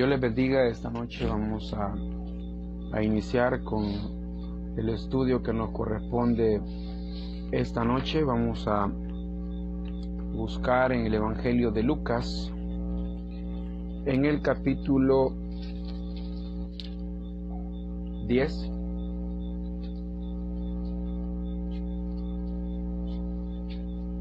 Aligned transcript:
Dios 0.00 0.08
les 0.08 0.18
bendiga. 0.18 0.66
Esta 0.66 0.88
noche 0.88 1.26
vamos 1.26 1.74
a, 1.74 1.94
a, 2.92 3.02
iniciar 3.02 3.62
con 3.62 3.84
el 4.78 4.88
estudio 4.88 5.42
que 5.42 5.52
nos 5.52 5.72
corresponde 5.72 6.62
esta 7.52 7.84
noche. 7.84 8.24
Vamos 8.24 8.66
a 8.66 8.90
buscar 10.32 10.92
en 10.92 11.04
el 11.04 11.12
Evangelio 11.12 11.70
de 11.70 11.82
Lucas, 11.82 12.50
en 14.06 14.24
el 14.24 14.40
capítulo 14.40 15.34
10. 18.26 18.70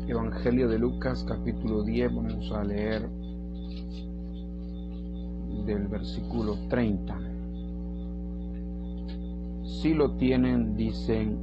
Evangelio 0.09 0.67
de 0.67 0.77
Lucas 0.77 1.23
capítulo 1.25 1.83
10 1.83 2.13
vamos 2.13 2.51
a 2.51 2.65
leer 2.65 3.28
del 5.69 5.87
versículo 5.87 6.57
30. 6.67 7.19
Si 9.63 9.93
lo 9.93 10.15
tienen, 10.15 10.75
dicen 10.75 11.37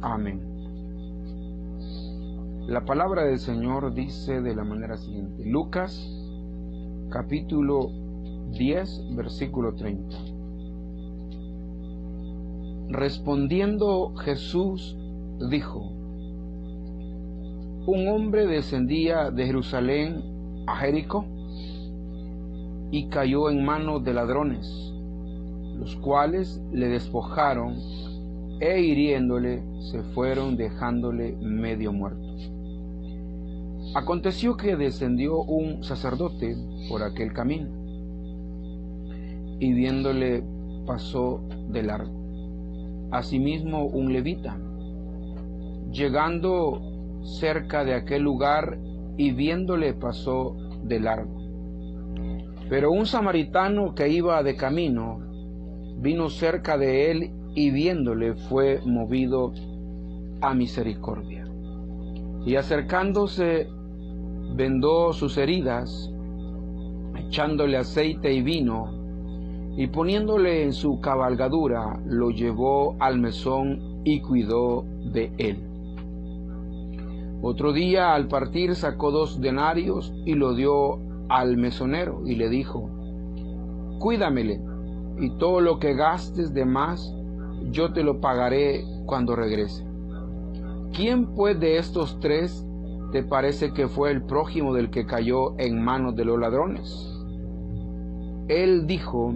amén. 0.00 0.40
La 2.68 2.84
palabra 2.84 3.24
del 3.24 3.40
Señor 3.40 3.94
dice 3.94 4.40
de 4.40 4.54
la 4.54 4.62
manera 4.62 4.96
siguiente. 4.96 5.44
Lucas 5.44 5.92
capítulo 7.10 7.90
10, 8.52 9.16
versículo 9.16 9.74
30. 9.74 10.16
Respondiendo 12.90 14.14
Jesús 14.16 14.96
dijo, 15.50 15.80
un 17.86 18.06
hombre 18.06 18.46
descendía 18.46 19.32
de 19.32 19.46
Jerusalén 19.46 20.22
a 20.68 20.76
Jericó 20.76 21.26
y 22.92 23.08
cayó 23.08 23.48
en 23.48 23.64
manos 23.64 24.04
de 24.04 24.12
ladrones, 24.12 24.92
los 25.78 25.96
cuales 25.96 26.60
le 26.72 26.88
despojaron 26.88 27.76
e 28.60 28.80
hiriéndole 28.82 29.62
se 29.90 30.02
fueron 30.14 30.56
dejándole 30.56 31.34
medio 31.40 31.92
muerto. 31.92 32.22
Aconteció 33.94 34.56
que 34.56 34.76
descendió 34.76 35.42
un 35.42 35.82
sacerdote 35.82 36.54
por 36.90 37.02
aquel 37.02 37.32
camino 37.32 37.70
y 39.58 39.72
viéndole 39.72 40.44
pasó 40.86 41.40
de 41.70 41.82
largo. 41.82 42.12
Asimismo 43.10 43.86
un 43.86 44.12
levita, 44.12 44.58
llegando 45.90 46.80
cerca 47.22 47.84
de 47.84 47.94
aquel 47.94 48.22
lugar 48.22 48.78
y 49.16 49.32
viéndole 49.32 49.94
pasó 49.94 50.56
de 50.84 51.00
largo. 51.00 51.41
Pero 52.68 52.90
un 52.90 53.06
samaritano 53.06 53.94
que 53.94 54.08
iba 54.08 54.42
de 54.42 54.56
camino 54.56 55.20
vino 55.98 56.30
cerca 56.30 56.78
de 56.78 57.10
él 57.10 57.30
y 57.54 57.70
viéndole 57.70 58.34
fue 58.34 58.80
movido 58.84 59.52
a 60.40 60.54
misericordia. 60.54 61.46
Y 62.44 62.56
acercándose 62.56 63.68
vendó 64.54 65.12
sus 65.12 65.38
heridas, 65.38 66.10
echándole 67.16 67.76
aceite 67.76 68.32
y 68.32 68.42
vino, 68.42 69.02
y 69.76 69.86
poniéndole 69.86 70.64
en 70.64 70.72
su 70.72 71.00
cabalgadura, 71.00 72.00
lo 72.04 72.30
llevó 72.30 72.96
al 73.00 73.18
mesón 73.18 74.02
y 74.04 74.20
cuidó 74.20 74.84
de 75.12 75.32
él. 75.38 75.58
Otro 77.40 77.72
día 77.72 78.14
al 78.14 78.28
partir 78.28 78.74
sacó 78.74 79.10
dos 79.10 79.40
denarios 79.40 80.12
y 80.24 80.34
lo 80.34 80.54
dio 80.54 80.98
al 81.32 81.56
mesonero 81.56 82.22
y 82.26 82.34
le 82.34 82.48
dijo, 82.48 82.90
Cuídamele, 83.98 84.60
y 85.18 85.30
todo 85.38 85.60
lo 85.60 85.78
que 85.78 85.94
gastes 85.94 86.52
de 86.52 86.64
más, 86.64 87.14
yo 87.70 87.92
te 87.92 88.02
lo 88.02 88.20
pagaré 88.20 88.84
cuando 89.06 89.36
regrese. 89.36 89.86
¿Quién 90.92 91.34
pues 91.34 91.58
de 91.58 91.78
estos 91.78 92.18
tres 92.20 92.66
te 93.12 93.22
parece 93.22 93.72
que 93.72 93.88
fue 93.88 94.10
el 94.10 94.22
prójimo 94.22 94.74
del 94.74 94.90
que 94.90 95.06
cayó 95.06 95.58
en 95.58 95.82
manos 95.82 96.16
de 96.16 96.24
los 96.24 96.38
ladrones? 96.38 97.08
Él 98.48 98.86
dijo, 98.86 99.32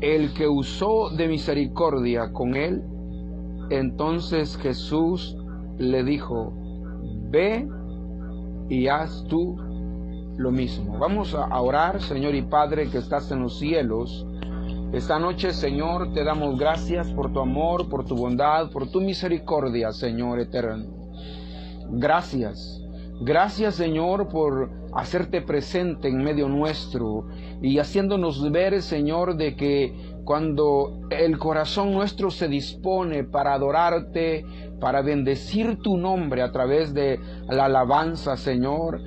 el 0.00 0.32
que 0.34 0.46
usó 0.46 1.10
de 1.10 1.26
misericordia 1.26 2.32
con 2.32 2.54
él. 2.54 2.82
Entonces 3.70 4.56
Jesús 4.58 5.36
le 5.78 6.04
dijo, 6.04 6.52
ve 7.30 7.68
y 8.68 8.86
haz 8.88 9.24
tú 9.28 9.56
lo 10.38 10.52
mismo. 10.52 10.96
Vamos 10.98 11.34
a 11.34 11.60
orar, 11.60 12.00
Señor 12.00 12.34
y 12.34 12.42
Padre 12.42 12.88
que 12.88 12.98
estás 12.98 13.30
en 13.30 13.42
los 13.42 13.58
cielos. 13.58 14.24
Esta 14.92 15.18
noche, 15.18 15.52
Señor, 15.52 16.12
te 16.14 16.24
damos 16.24 16.58
gracias 16.58 17.10
por 17.10 17.32
tu 17.32 17.40
amor, 17.40 17.90
por 17.90 18.06
tu 18.06 18.16
bondad, 18.16 18.70
por 18.70 18.88
tu 18.90 19.00
misericordia, 19.00 19.92
Señor 19.92 20.40
eterno. 20.40 20.86
Gracias. 21.90 22.80
Gracias, 23.20 23.74
Señor, 23.74 24.28
por 24.28 24.70
hacerte 24.94 25.42
presente 25.42 26.08
en 26.08 26.22
medio 26.22 26.48
nuestro 26.48 27.26
y 27.60 27.78
haciéndonos 27.78 28.50
ver, 28.52 28.80
Señor, 28.80 29.36
de 29.36 29.56
que 29.56 29.92
cuando 30.24 31.00
el 31.10 31.36
corazón 31.38 31.92
nuestro 31.92 32.30
se 32.30 32.46
dispone 32.46 33.24
para 33.24 33.54
adorarte, 33.54 34.44
para 34.80 35.02
bendecir 35.02 35.80
tu 35.82 35.96
nombre 35.96 36.42
a 36.42 36.52
través 36.52 36.94
de 36.94 37.18
la 37.48 37.64
alabanza, 37.64 38.36
Señor, 38.36 39.00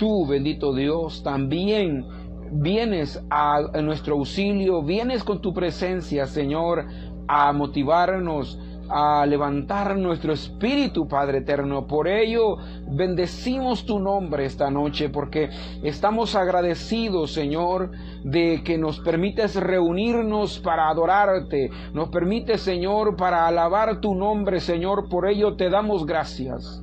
tú, 0.00 0.26
bendito 0.26 0.74
Dios, 0.74 1.22
también 1.22 2.06
vienes 2.52 3.22
a, 3.28 3.60
nuestro 3.82 4.16
auxilio, 4.16 4.82
vienes 4.82 5.22
con 5.22 5.42
tu 5.42 5.52
presencia, 5.52 6.26
Señor, 6.26 6.86
a 7.28 7.52
motivarnos, 7.52 8.58
a 8.88 9.26
levantar 9.26 9.98
nuestro 9.98 10.32
espíritu, 10.32 11.06
Padre 11.06 11.38
eterno. 11.38 11.86
Por 11.86 12.08
ello, 12.08 12.56
bendecimos 12.88 13.84
tu 13.84 14.00
nombre 14.00 14.46
esta 14.46 14.70
noche, 14.70 15.10
porque 15.10 15.50
estamos 15.82 16.34
agradecidos, 16.34 17.32
Señor, 17.34 17.90
de 18.24 18.62
que 18.64 18.78
nos 18.78 19.00
permites 19.00 19.54
reunirnos 19.54 20.60
para 20.60 20.88
adorarte, 20.88 21.70
nos 21.92 22.08
permites, 22.08 22.62
Señor, 22.62 23.16
para 23.16 23.46
alabar 23.46 24.00
tu 24.00 24.14
nombre, 24.14 24.60
Señor. 24.60 25.10
Por 25.10 25.28
ello 25.28 25.56
te 25.56 25.68
damos 25.68 26.06
gracias. 26.06 26.82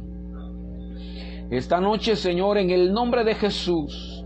Esta 1.49 1.79
noche, 1.79 2.15
Señor, 2.15 2.57
en 2.57 2.69
el 2.69 2.91
nombre 2.93 3.23
de 3.23 3.35
Jesús, 3.35 4.17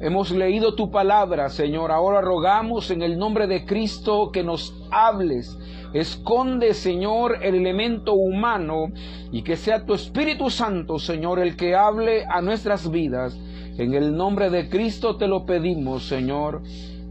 Hemos 0.00 0.32
leído 0.32 0.74
tu 0.74 0.90
palabra, 0.90 1.48
Señor. 1.48 1.92
Ahora 1.92 2.20
rogamos 2.20 2.90
en 2.90 3.00
el 3.00 3.16
nombre 3.16 3.46
de 3.46 3.64
Cristo 3.64 4.30
que 4.32 4.42
nos 4.42 4.74
hables. 4.90 5.56
Esconde, 5.94 6.74
Señor, 6.74 7.38
el 7.40 7.54
elemento 7.54 8.14
humano 8.14 8.88
y 9.30 9.42
que 9.42 9.56
sea 9.56 9.86
tu 9.86 9.94
Espíritu 9.94 10.50
Santo, 10.50 10.98
Señor, 10.98 11.38
el 11.38 11.56
que 11.56 11.76
hable 11.76 12.26
a 12.26 12.42
nuestras 12.42 12.90
vidas. 12.90 13.38
En 13.78 13.94
el 13.94 14.16
nombre 14.16 14.50
de 14.50 14.68
Cristo 14.68 15.16
te 15.16 15.28
lo 15.28 15.46
pedimos, 15.46 16.06
Señor, 16.06 16.62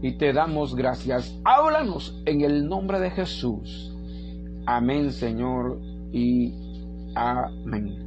y 0.02 0.12
te 0.12 0.32
damos 0.32 0.76
gracias. 0.76 1.36
Háblanos 1.44 2.22
en 2.26 2.42
el 2.42 2.68
nombre 2.68 3.00
de 3.00 3.10
Jesús. 3.10 3.92
Amén, 4.66 5.10
Señor, 5.10 5.80
y 6.12 6.52
amén. 7.14 8.03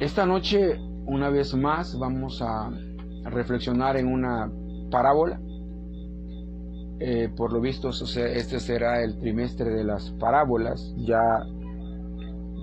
Esta 0.00 0.24
noche 0.24 0.78
una 1.06 1.28
vez 1.28 1.54
más 1.54 1.98
vamos 1.98 2.40
a 2.40 2.70
reflexionar 3.24 3.96
en 3.96 4.06
una 4.06 4.48
parábola. 4.92 5.40
Eh, 7.00 7.28
por 7.36 7.52
lo 7.52 7.60
visto, 7.60 7.90
este 7.90 8.60
será 8.60 9.02
el 9.02 9.18
trimestre 9.18 9.70
de 9.70 9.82
las 9.82 10.12
parábolas. 10.12 10.94
Ya 10.98 11.44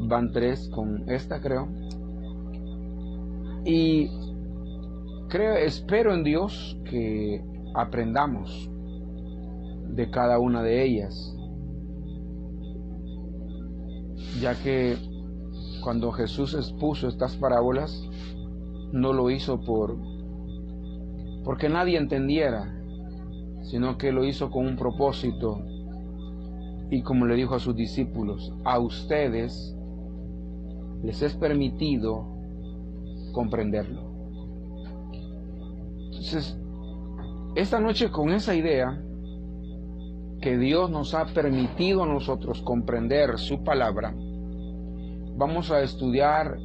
van 0.07 0.31
tres 0.31 0.69
con 0.73 1.09
esta, 1.09 1.41
creo. 1.41 1.67
Y 3.65 4.09
creo, 5.27 5.55
espero 5.55 6.13
en 6.13 6.23
Dios 6.23 6.79
que 6.89 7.43
aprendamos 7.73 8.69
de 9.89 10.09
cada 10.09 10.39
una 10.39 10.63
de 10.63 10.85
ellas. 10.85 11.35
Ya 14.39 14.55
que 14.55 14.95
cuando 15.85 16.11
Jesús 16.11 16.55
expuso 16.55 17.07
estas 17.07 17.35
parábolas, 17.37 18.01
no 18.91 19.13
lo 19.13 19.29
hizo 19.29 19.61
por 19.61 19.95
porque 21.43 21.69
nadie 21.69 21.99
entendiera, 21.99 22.75
sino 23.61 23.95
que 23.99 24.11
lo 24.11 24.25
hizo 24.25 24.49
con 24.49 24.65
un 24.65 24.77
propósito. 24.77 25.63
Y 26.89 27.03
como 27.03 27.27
le 27.27 27.35
dijo 27.35 27.53
a 27.53 27.59
sus 27.59 27.75
discípulos, 27.75 28.51
a 28.63 28.79
ustedes 28.79 29.77
les 31.03 31.21
es 31.21 31.35
permitido 31.35 32.25
comprenderlo. 33.31 34.01
Entonces, 36.05 36.57
esta 37.53 37.79
noche 37.79 38.09
con 38.09 38.31
esa 38.31 38.55
idea 38.55 39.03
que 40.41 40.57
Dios 40.57 40.89
nos 40.89 41.13
ha 41.13 41.27
permitido 41.27 42.01
a 42.01 42.07
nosotros 42.07 42.63
comprender 42.63 43.37
su 43.37 43.63
palabra, 43.63 44.15
vamos 45.35 45.71
a 45.71 45.81
estudiar 45.81 46.57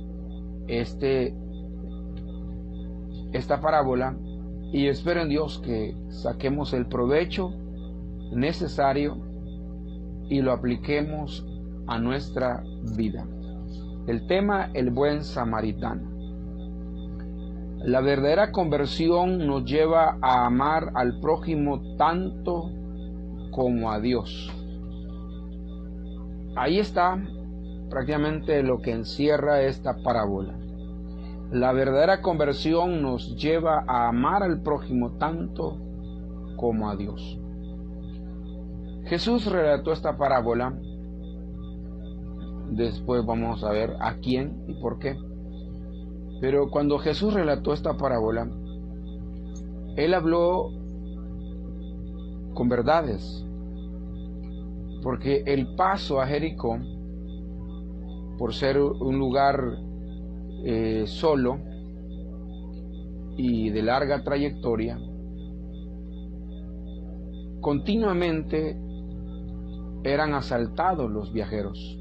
este 0.69 1.34
esta 3.32 3.61
parábola 3.61 4.17
Y 4.72 4.87
espero 4.87 5.22
en 5.22 5.28
Dios 5.28 5.61
que 5.64 5.96
saquemos 6.08 6.72
el 6.72 6.87
provecho 6.87 7.52
necesario 8.32 9.17
y 10.28 10.43
lo 10.43 10.52
apliquemos 10.52 11.44
a 11.88 11.99
nuestra 11.99 12.62
vida. 12.96 13.26
El 14.06 14.28
tema, 14.28 14.70
el 14.75 14.90
buen 14.90 15.25
samaritano. 15.25 16.08
La 17.82 18.00
verdadera 18.00 18.52
conversión 18.52 19.44
nos 19.44 19.64
lleva 19.64 20.19
a 20.22 20.46
amar 20.46 20.93
al 20.94 21.19
prójimo 21.19 21.96
tanto 21.96 22.70
como 23.50 23.90
a 23.90 23.99
Dios. 23.99 24.52
Ahí 26.55 26.78
está 26.78 27.20
prácticamente 27.90 28.62
lo 28.62 28.81
que 28.81 28.92
encierra 28.92 29.62
esta 29.62 29.96
parábola. 30.02 30.56
La 31.50 31.72
verdadera 31.72 32.22
conversión 32.22 33.02
nos 33.02 33.34
lleva 33.37 33.84
a 33.87 34.08
amar 34.08 34.44
al 34.44 34.62
prójimo 34.62 35.19
tanto 35.19 35.78
como 36.56 36.88
a 36.88 36.96
Dios. 36.96 37.38
Jesús 39.06 39.46
relató 39.46 39.92
esta 39.92 40.16
parábola. 40.16 40.78
Después 42.70 43.26
vamos 43.26 43.64
a 43.64 43.70
ver 43.70 43.96
a 43.98 44.14
quién 44.14 44.62
y 44.69 44.75
por 44.75 45.00
qué. 45.00 45.19
Pero 46.40 46.70
cuando 46.70 46.98
Jesús 46.98 47.34
relató 47.34 47.72
esta 47.72 47.96
parábola, 47.96 48.48
Él 49.96 50.14
habló 50.14 50.70
con 52.54 52.69
verdades. 52.69 53.44
Porque 55.02 55.43
el 55.46 55.75
paso 55.75 56.20
a 56.20 56.26
Jericó, 56.26 56.78
por 58.40 58.54
ser 58.54 58.81
un 58.81 59.19
lugar 59.19 59.76
eh, 60.64 61.04
solo 61.06 61.58
y 63.37 63.69
de 63.69 63.82
larga 63.82 64.25
trayectoria, 64.25 64.98
continuamente 67.60 68.81
eran 70.04 70.32
asaltados 70.32 71.10
los 71.10 71.34
viajeros. 71.34 71.98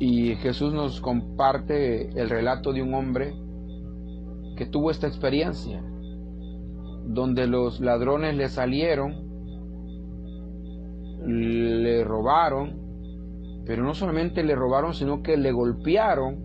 Y 0.00 0.34
Jesús 0.34 0.74
nos 0.74 1.00
comparte 1.00 2.08
el 2.20 2.28
relato 2.28 2.72
de 2.72 2.82
un 2.82 2.94
hombre 2.94 3.36
que 4.56 4.66
tuvo 4.66 4.90
esta 4.90 5.06
experiencia, 5.06 5.84
donde 7.04 7.46
los 7.46 7.78
ladrones 7.78 8.34
le 8.34 8.48
salieron, 8.48 9.22
le 11.28 12.02
robaron, 12.02 12.81
pero 13.64 13.82
no 13.84 13.94
solamente 13.94 14.42
le 14.42 14.54
robaron, 14.54 14.94
sino 14.94 15.22
que 15.22 15.36
le 15.36 15.52
golpearon 15.52 16.38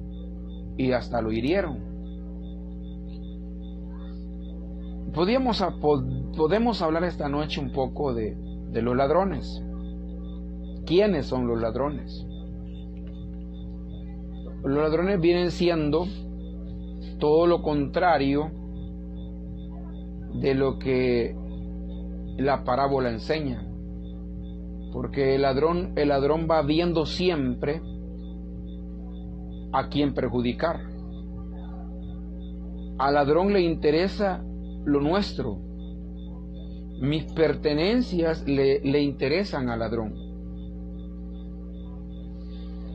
y 0.78 0.92
hasta 0.92 1.22
lo 1.22 1.32
hirieron. 1.32 1.80
Podíamos, 5.14 5.66
podemos 6.36 6.82
hablar 6.82 7.04
esta 7.04 7.28
noche 7.28 7.60
un 7.60 7.72
poco 7.72 8.14
de, 8.14 8.36
de 8.72 8.82
los 8.82 8.96
ladrones. 8.96 9.64
¿Quiénes 10.86 11.26
son 11.26 11.48
los 11.48 11.60
ladrones? 11.60 12.26
Los 14.64 14.78
ladrones 14.78 15.20
vienen 15.20 15.52
siendo 15.52 16.06
todo 17.20 17.48
lo 17.48 17.62
contrario 17.62 18.52
de 20.36 20.54
lo 20.54 20.78
que 20.78 21.36
la 22.38 22.64
parábola 22.64 23.10
enseña. 23.10 23.67
Porque 24.92 25.36
el 25.36 25.42
ladrón, 25.42 25.94
el 25.96 26.10
ladrón 26.10 26.48
va 26.50 26.62
viendo 26.62 27.06
siempre 27.06 27.82
a 29.74 29.90
quién 29.90 30.14
perjudicar. 30.14 30.80
Al 32.98 33.14
ladrón 33.14 33.54
le 33.54 33.62
interesa 33.62 34.44
lo 34.86 35.02
nuestro, 35.02 35.60
mis 37.00 37.26
pertenencias 37.26 38.48
le, 38.48 38.80
le 38.80 39.02
interesan 39.02 39.70
al 39.70 39.80
ladrón. 39.80 40.16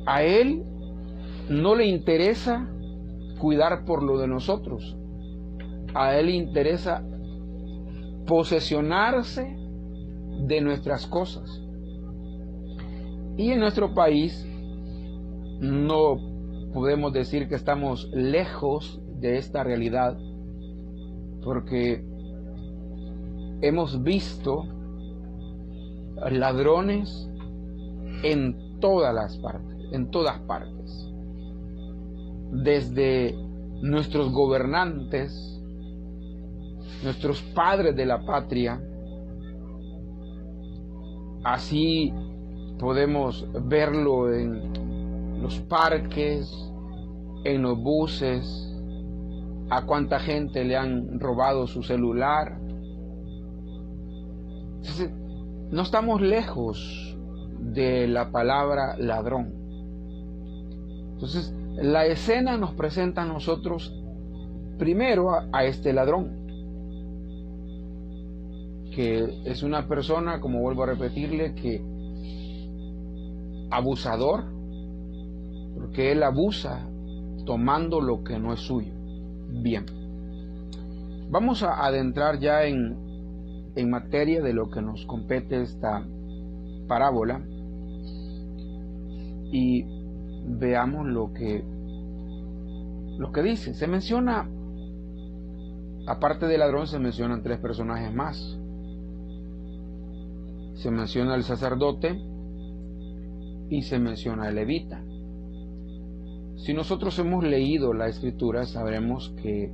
A 0.07 0.25
él 0.25 0.65
no 1.49 1.77
le 1.77 1.87
interesa 1.87 2.69
cuidar 3.39 3.85
por 3.85 4.03
lo 4.03 4.19
de 4.19 4.27
nosotros. 4.27 4.97
A 5.95 6.17
él 6.17 6.27
le 6.27 6.33
interesa 6.33 7.05
posesionarse 8.27 9.57
de 10.47 10.61
nuestras 10.61 11.07
cosas. 11.07 11.62
Y 13.37 13.51
en 13.51 13.61
nuestro 13.61 13.95
país 13.95 14.47
no 15.61 16.19
podemos 16.73 17.13
decir 17.13 17.49
que 17.49 17.55
estamos 17.55 18.11
lejos 18.13 19.01
de 19.21 19.39
esta 19.39 19.63
realidad, 19.63 20.19
porque 21.43 22.05
hemos 23.63 24.03
visto 24.03 24.65
ladrones 26.31 27.31
en 28.23 28.79
todas 28.81 29.15
las 29.15 29.39
partes, 29.39 29.77
en 29.93 30.11
todas 30.11 30.39
partes. 30.41 31.09
Desde 32.51 33.35
nuestros 33.81 34.31
gobernantes, 34.33 35.61
nuestros 37.03 37.41
padres 37.55 37.97
de 37.97 38.07
la 38.07 38.25
patria, 38.25 38.81
así 41.45 42.13
podemos 42.79 43.47
verlo 43.65 44.33
en 44.33 45.43
los 45.43 45.59
parques, 45.61 46.53
en 47.45 47.63
los 47.63 47.79
buses, 47.79 48.69
a 49.71 49.87
cuánta 49.87 50.21
gente 50.21 50.65
le 50.65 50.77
han 50.77 51.19
robado 51.19 51.67
su 51.67 51.83
celular, 51.83 52.59
no 55.71 55.83
estamos 55.83 56.21
lejos 56.21 57.17
de 57.59 58.07
la 58.07 58.31
palabra 58.31 58.97
ladrón. 58.99 59.55
Entonces, 61.13 61.55
la 61.77 62.05
escena 62.05 62.59
nos 62.59 62.75
presenta 62.75 63.23
a 63.23 63.25
nosotros 63.25 63.99
primero 64.79 65.31
a, 65.53 65.65
este 65.65 65.93
ladrón, 65.93 66.47
que 68.95 69.43
es 69.45 69.63
una 69.63 69.89
persona, 69.89 70.41
como 70.41 70.61
vuelvo 70.61 70.83
a 70.83 70.87
repetirle, 70.87 71.55
que 71.55 71.83
abusador, 73.73 74.45
porque 75.75 76.13
él 76.13 76.23
abusa 76.23 76.89
tomando 77.45 78.01
lo 78.01 78.23
que 78.23 78.39
no 78.39 78.53
es 78.53 78.61
suyo. 78.61 78.93
Bien, 79.49 79.85
vamos 81.31 81.63
a 81.63 81.85
adentrar 81.85 82.39
ya 82.39 82.65
en 82.65 83.03
en 83.75 83.91
materia 83.91 84.43
de 84.43 84.53
lo 84.53 84.71
que 84.71 84.83
nos 84.83 85.07
compete 85.07 85.63
esta 85.63 86.07
parábola 86.89 87.43
y 89.51 89.85
veamos 90.47 91.07
lo 91.07 91.33
que 91.33 91.65
lo 93.19 93.33
que 93.33 93.43
dice. 93.43 93.75
Se 93.75 93.87
menciona 93.87 94.49
aparte 96.07 96.47
del 96.47 96.61
ladrón 96.61 96.87
se 96.87 96.99
mencionan 96.99 97.43
tres 97.43 97.59
personajes 97.59 98.13
más. 98.13 98.59
Se 100.75 100.91
menciona 100.91 101.35
el 101.35 101.45
sacerdote 101.45 102.21
y 103.73 103.81
se 103.81 103.99
menciona 103.99 104.51
el 104.51 104.57
levita. 104.57 105.03
Si 106.57 106.75
nosotros 106.75 107.19
hemos 107.19 107.43
leído 107.43 107.95
la 107.95 108.07
escritura, 108.07 108.67
sabremos 108.67 109.31
que 109.43 109.73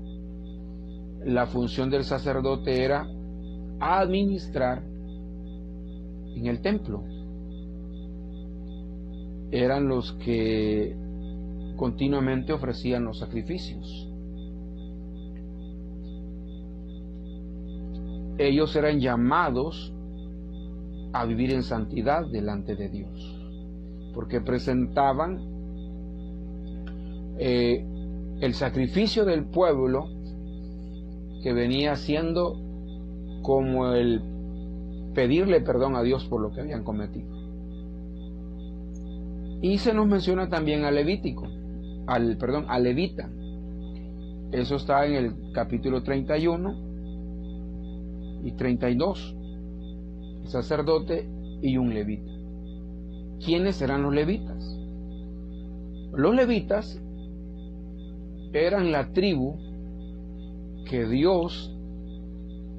la 1.24 1.46
función 1.46 1.90
del 1.90 2.04
sacerdote 2.04 2.84
era 2.84 3.08
a 3.80 3.98
administrar 3.98 4.84
en 6.36 6.46
el 6.46 6.60
templo. 6.60 7.02
Eran 9.50 9.88
los 9.88 10.12
que 10.12 10.96
continuamente 11.76 12.52
ofrecían 12.52 13.04
los 13.04 13.18
sacrificios. 13.18 14.08
Ellos 18.38 18.76
eran 18.76 19.00
llamados 19.00 19.92
a 21.12 21.24
vivir 21.24 21.52
en 21.52 21.64
santidad 21.64 22.26
delante 22.26 22.76
de 22.76 22.88
Dios, 22.88 23.37
porque 24.18 24.40
presentaban 24.40 25.38
eh, 27.38 27.86
el 28.40 28.52
sacrificio 28.54 29.24
del 29.24 29.44
pueblo 29.44 30.08
que 31.40 31.52
venía 31.52 31.94
siendo 31.94 32.58
como 33.42 33.92
el 33.92 34.20
pedirle 35.14 35.60
perdón 35.60 35.94
a 35.94 36.02
Dios 36.02 36.24
por 36.24 36.40
lo 36.40 36.50
que 36.50 36.62
habían 36.62 36.82
cometido. 36.82 37.28
Y 39.62 39.78
se 39.78 39.94
nos 39.94 40.08
menciona 40.08 40.48
también 40.48 40.82
al 40.82 40.96
Levítico, 40.96 41.46
al 42.08 42.36
perdón, 42.38 42.64
al 42.66 42.82
Levita. 42.82 43.30
Eso 44.50 44.74
está 44.74 45.06
en 45.06 45.14
el 45.14 45.52
capítulo 45.52 46.02
31 46.02 46.74
y 48.42 48.50
32. 48.50 49.36
sacerdote 50.46 51.28
y 51.62 51.76
un 51.76 51.94
levita. 51.94 52.37
¿Quiénes 53.44 53.80
eran 53.82 54.02
los 54.02 54.14
levitas? 54.14 54.78
Los 56.12 56.34
levitas 56.34 57.00
eran 58.52 58.92
la 58.92 59.12
tribu 59.12 59.56
que 60.88 61.06
Dios 61.06 61.74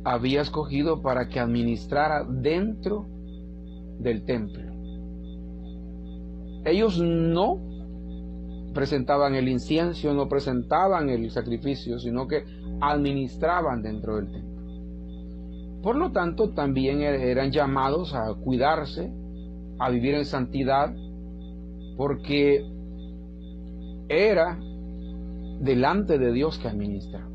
había 0.04 0.42
escogido 0.42 1.02
para 1.02 1.30
que 1.30 1.40
administrara 1.40 2.24
dentro 2.24 3.08
del 4.00 4.24
templo. 4.24 4.64
Ellos 6.66 7.00
no 7.00 7.60
presentaban 8.74 9.36
el 9.36 9.48
incienso, 9.48 10.14
no 10.14 10.28
presentaban 10.28 11.10
el 11.10 11.30
sacrificio, 11.32 12.00
sino 12.00 12.28
que 12.28 12.44
administraban 12.82 13.82
dentro 13.82 14.18
del 14.18 14.32
templo. 14.32 14.60
Por 15.82 15.96
lo 15.96 16.12
tanto, 16.12 16.52
también 16.52 17.02
er-, 17.02 17.22
eran 17.22 17.52
llamados 17.52 18.14
a 18.14 18.34
cuidarse, 18.34 19.12
a 19.80 19.90
vivir 19.90 20.14
en 20.16 20.26
santidad, 20.26 20.94
porque 21.98 22.66
era 24.10 24.60
delante 25.60 26.18
de 26.18 26.32
Dios 26.32 26.60
que 26.60 26.68
administraba. 26.68 27.30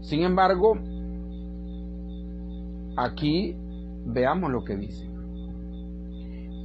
Sin 0.00 0.22
embargo, 0.22 0.78
aquí 2.96 3.56
veamos 4.06 4.50
lo 4.50 4.64
que 4.64 4.76
dice. 4.76 5.08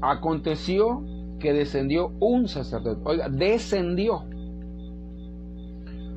Aconteció 0.01 1.03
que 1.39 1.53
descendió 1.53 2.11
un 2.19 2.47
sacerdote. 2.47 3.01
Oiga, 3.03 3.29
descendió. 3.29 4.23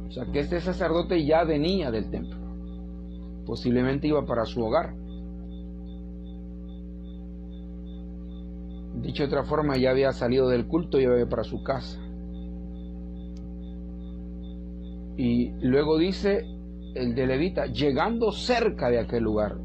O 0.06 0.10
sea, 0.10 0.26
que 0.26 0.40
este 0.40 0.60
sacerdote 0.60 1.24
ya 1.24 1.44
venía 1.44 1.90
del 1.90 2.10
templo. 2.10 2.38
Posiblemente 3.46 4.06
iba 4.06 4.24
para 4.24 4.44
su 4.44 4.62
hogar. 4.64 4.94
Dicho 9.04 9.24
de 9.24 9.26
otra 9.26 9.44
forma, 9.44 9.76
ya 9.76 9.90
había 9.90 10.12
salido 10.12 10.48
del 10.48 10.66
culto 10.66 10.98
y 10.98 11.02
iba 11.02 11.28
para 11.28 11.44
su 11.44 11.62
casa. 11.62 12.00
Y 15.18 15.50
luego 15.60 15.98
dice 15.98 16.46
el 16.94 17.14
de 17.14 17.26
Levita, 17.26 17.66
llegando 17.66 18.32
cerca 18.32 18.88
de 18.88 18.98
aquel 18.98 19.22
lugar. 19.22 19.58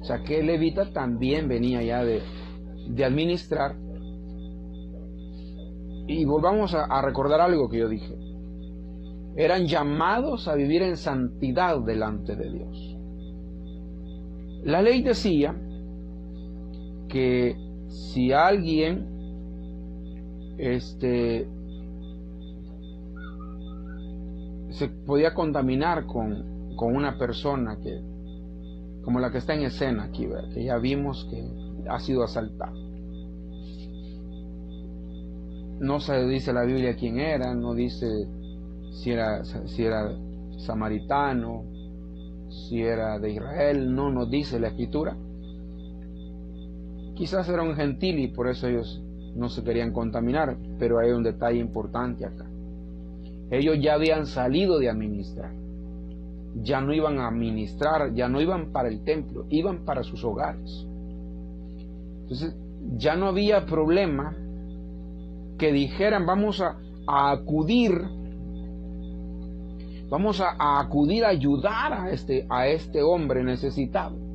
O 0.00 0.04
sea 0.04 0.24
que 0.24 0.42
Levita 0.42 0.92
también 0.92 1.46
venía 1.48 1.80
ya 1.82 2.04
de, 2.04 2.20
de 2.88 3.04
administrar. 3.04 3.76
Y 6.08 6.24
volvamos 6.24 6.74
a 6.74 7.00
recordar 7.02 7.40
algo 7.40 7.68
que 7.68 7.78
yo 7.78 7.88
dije. 7.88 8.16
Eran 9.36 9.66
llamados 9.66 10.48
a 10.48 10.56
vivir 10.56 10.82
en 10.82 10.96
santidad 10.96 11.78
delante 11.82 12.34
de 12.34 12.50
Dios. 12.50 12.96
La 14.64 14.82
ley 14.82 15.02
decía 15.02 15.54
que 17.08 17.67
si 17.88 18.32
alguien 18.32 19.06
este 20.58 21.48
se 24.70 24.88
podía 24.88 25.34
contaminar 25.34 26.06
con, 26.06 26.76
con 26.76 26.94
una 26.94 27.18
persona 27.18 27.78
que, 27.82 28.00
como 29.02 29.18
la 29.18 29.30
que 29.30 29.38
está 29.38 29.54
en 29.54 29.62
escena 29.62 30.04
aquí, 30.04 30.28
que 30.54 30.64
ya 30.64 30.78
vimos 30.78 31.26
que 31.30 31.44
ha 31.88 31.98
sido 31.98 32.22
asaltada. 32.22 32.72
No 35.80 36.00
se 36.00 36.26
dice 36.26 36.52
la 36.52 36.62
Biblia 36.62 36.96
quién 36.96 37.18
era, 37.18 37.54
no 37.54 37.74
dice 37.74 38.06
si 38.92 39.10
era, 39.10 39.44
si 39.44 39.84
era 39.84 40.12
samaritano, 40.58 41.64
si 42.48 42.82
era 42.82 43.18
de 43.18 43.32
Israel, 43.32 43.94
no 43.94 44.10
nos 44.10 44.30
dice 44.30 44.58
la 44.58 44.68
escritura. 44.68 45.16
Quizás 47.18 47.48
era 47.48 47.64
un 47.64 47.74
gentil 47.74 48.20
y 48.20 48.28
por 48.28 48.46
eso 48.46 48.68
ellos 48.68 49.02
no 49.34 49.48
se 49.48 49.64
querían 49.64 49.92
contaminar, 49.92 50.56
pero 50.78 51.00
hay 51.00 51.10
un 51.10 51.24
detalle 51.24 51.58
importante 51.58 52.24
acá. 52.24 52.46
Ellos 53.50 53.76
ya 53.80 53.94
habían 53.94 54.24
salido 54.24 54.78
de 54.78 54.88
administrar. 54.88 55.50
Ya 56.62 56.80
no 56.80 56.94
iban 56.94 57.18
a 57.18 57.26
administrar, 57.26 58.14
ya 58.14 58.28
no 58.28 58.40
iban 58.40 58.70
para 58.70 58.88
el 58.88 59.02
templo, 59.02 59.46
iban 59.50 59.84
para 59.84 60.04
sus 60.04 60.22
hogares. 60.22 60.86
Entonces, 62.22 62.54
ya 62.96 63.16
no 63.16 63.26
había 63.26 63.66
problema 63.66 64.36
que 65.58 65.72
dijeran 65.72 66.24
vamos 66.24 66.60
a, 66.60 66.76
acudir, 67.08 68.00
vamos 70.08 70.40
a, 70.40 70.78
acudir 70.78 71.24
a 71.24 71.30
ayudar 71.30 71.92
a 71.94 72.10
este, 72.10 72.46
a 72.48 72.68
este 72.68 73.02
hombre 73.02 73.42
necesitado. 73.42 74.27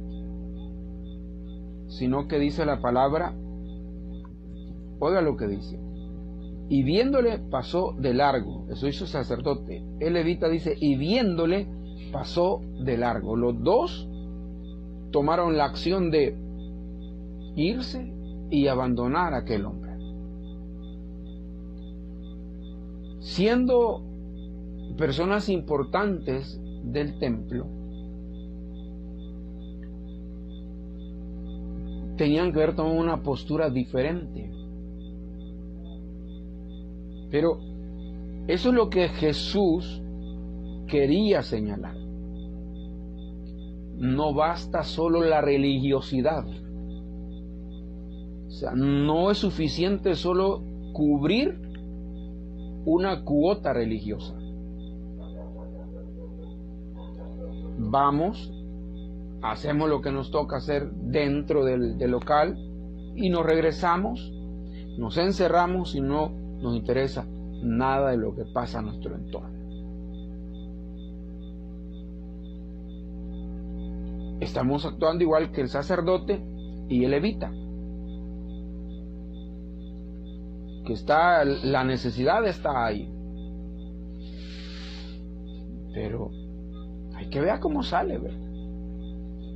Sino 1.94 2.28
que 2.28 2.40
dice 2.40 2.66
la 2.66 2.82
palabra, 2.82 3.36
oiga 5.00 5.22
lo 5.22 5.38
que 5.38 5.48
dice, 5.48 5.80
y 6.68 6.82
viéndole 6.82 7.38
pasó 7.38 7.94
de 8.00 8.16
largo. 8.16 8.66
Eso 8.70 8.88
hizo 8.88 9.04
el 9.04 9.12
sacerdote. 9.12 9.86
El 10.00 10.14
levita 10.14 10.50
dice, 10.50 10.76
y 10.80 10.96
viéndole 10.96 11.68
pasó 12.12 12.62
de 12.80 12.98
largo. 12.98 13.36
Los 13.36 13.62
dos 13.62 14.10
tomaron 15.12 15.56
la 15.56 15.66
acción 15.66 16.10
de 16.10 16.36
irse 17.56 18.12
y 18.50 18.68
abandonar 18.68 19.36
a 19.36 19.40
aquel 19.40 19.66
hombre. 19.66 19.94
Siendo 23.20 24.02
personas 24.98 25.48
importantes 25.48 26.60
del 26.84 27.20
templo, 27.20 27.68
tenían 32.18 32.52
que 32.52 32.62
haber 32.62 32.76
tomado 32.76 32.96
una 32.96 33.22
postura 33.22 33.70
diferente. 33.70 34.52
Pero 37.30 37.60
eso 38.48 38.70
es 38.70 38.76
lo 38.76 38.90
que 38.90 39.08
Jesús 39.10 40.02
quería 40.88 41.42
señalar. 41.42 41.96
No 43.96 44.34
basta 44.34 44.84
solo 44.84 45.24
la 45.24 45.42
religiosidad. 45.42 46.46
O 48.48 48.52
sea, 48.52 48.74
no 48.76 49.32
es 49.32 49.40
suficiente 49.40 50.16
solo 50.16 50.62
cubrir 50.94 51.60
una 52.86 53.24
cuota 53.24 53.74
religiosa. 53.74 54.36
Vamos, 57.80 58.52
hacemos 59.44 59.90
lo 59.90 60.02
que 60.02 60.12
nos 60.12 60.32
toca 60.32 60.58
hacer 60.58 60.90
dentro 60.92 61.66
del, 61.66 61.98
local 62.10 62.58
y 63.16 63.30
nos 63.30 63.46
regresamos, 63.46 64.32
nos 64.98 65.18
encerramos 65.18 65.96
y 65.96 66.02
no 66.02 66.30
nos 66.62 66.76
interesa 66.76 67.28
nada 67.62 68.12
de 68.12 68.18
lo 68.18 68.34
que 68.34 68.46
pasa 68.46 68.80
a 68.80 68.82
nuestro 68.82 69.16
entorno. 69.16 69.54
Estamos 74.40 74.86
actuando 74.86 75.24
igual 75.24 75.52
que 75.52 75.62
el 75.62 75.70
sacerdote 75.70 76.42
y 76.88 77.04
el 77.04 77.12
levita. 77.12 77.52
Que 80.86 80.94
está, 80.94 81.46
la 81.46 81.84
necesidad 81.84 82.46
está 82.46 82.86
ahí. 82.86 83.10
Pero 85.94 86.32
hay 87.16 87.30
que 87.30 87.40
ver 87.40 87.60
cómo 87.60 87.84
sale, 87.84 88.20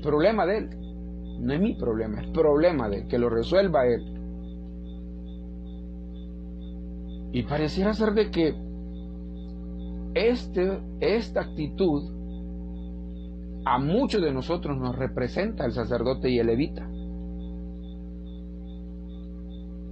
Problema 0.01 0.46
de 0.46 0.58
él. 0.58 0.70
No 1.39 1.54
es 1.54 1.60
mi 1.60 1.75
problema, 1.75 2.22
es 2.22 2.27
problema 2.27 2.89
de 2.89 2.98
él, 2.98 3.08
que 3.08 3.18
lo 3.18 3.30
resuelva 3.30 3.86
él. 3.86 4.04
Y 7.32 7.44
pareciera 7.44 7.94
ser 7.94 8.13
de 8.13 8.32
que 8.32 8.56
este, 10.16 10.80
esta 11.00 11.42
actitud 11.42 12.04
a 13.66 13.77
muchos 13.77 14.22
de 14.22 14.34
nosotros 14.34 14.77
nos 14.77 14.96
representa 14.96 15.66
el 15.66 15.74
sacerdote 15.74 16.30
y 16.30 16.39
el 16.39 16.48
levita. 16.48 16.89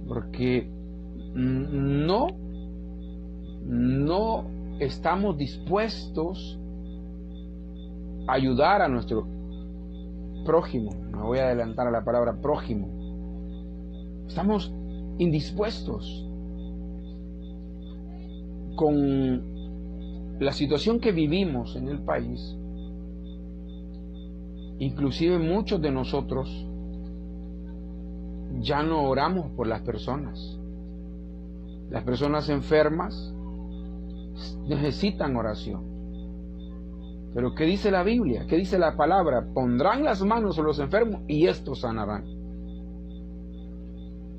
Porque 0.08 0.68
no, 1.34 2.28
no 3.64 4.44
estamos 4.80 5.36
dispuestos 5.36 6.58
a 8.26 8.32
ayudar 8.32 8.82
a 8.82 8.88
nuestro 8.88 9.35
prójimo. 10.46 10.92
Me 11.10 11.22
voy 11.22 11.38
a 11.38 11.46
adelantar 11.46 11.86
a 11.86 11.90
la 11.90 12.04
palabra 12.04 12.40
prójimo. 12.40 12.88
Estamos 14.26 14.72
indispuestos 15.18 16.26
con 18.76 19.42
la 20.38 20.52
situación 20.52 21.00
que 21.00 21.12
vivimos 21.12 21.76
en 21.76 21.88
el 21.88 22.00
país, 22.00 22.56
inclusive 24.78 25.38
muchos 25.38 25.80
de 25.80 25.90
nosotros 25.90 26.66
ya 28.60 28.82
no 28.82 29.08
oramos 29.08 29.50
por 29.52 29.66
las 29.66 29.82
personas. 29.82 30.58
Las 31.90 32.04
personas 32.04 32.48
enfermas 32.48 33.32
necesitan 34.66 35.36
oración. 35.36 35.95
Pero 37.36 37.54
¿qué 37.54 37.64
dice 37.64 37.90
la 37.90 38.02
Biblia? 38.02 38.46
¿Qué 38.48 38.56
dice 38.56 38.78
la 38.78 38.96
palabra? 38.96 39.46
Pondrán 39.52 40.02
las 40.02 40.24
manos 40.24 40.58
a 40.58 40.62
los 40.62 40.78
enfermos 40.78 41.20
y 41.28 41.46
estos 41.46 41.80
sanarán. 41.80 42.24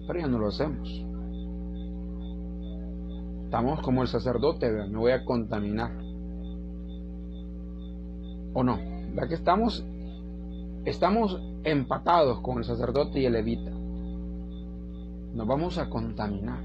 Pero 0.07 0.19
ya 0.19 0.25
no 0.25 0.39
lo 0.39 0.47
hacemos. 0.47 1.05
Estamos 3.43 3.81
como 3.81 4.01
el 4.01 4.07
sacerdote, 4.07 4.71
me 4.71 4.97
voy 4.97 5.11
a 5.11 5.23
contaminar. 5.23 5.91
¿O 8.55 8.63
no? 8.63 8.79
La 9.13 9.27
que 9.27 9.35
estamos, 9.35 9.85
estamos 10.85 11.39
empatados 11.65 12.39
con 12.41 12.57
el 12.57 12.63
sacerdote 12.63 13.19
y 13.19 13.25
el 13.25 13.33
levita. 13.33 13.69
Nos 15.35 15.45
vamos 15.45 15.77
a 15.77 15.87
contaminar. 15.87 16.63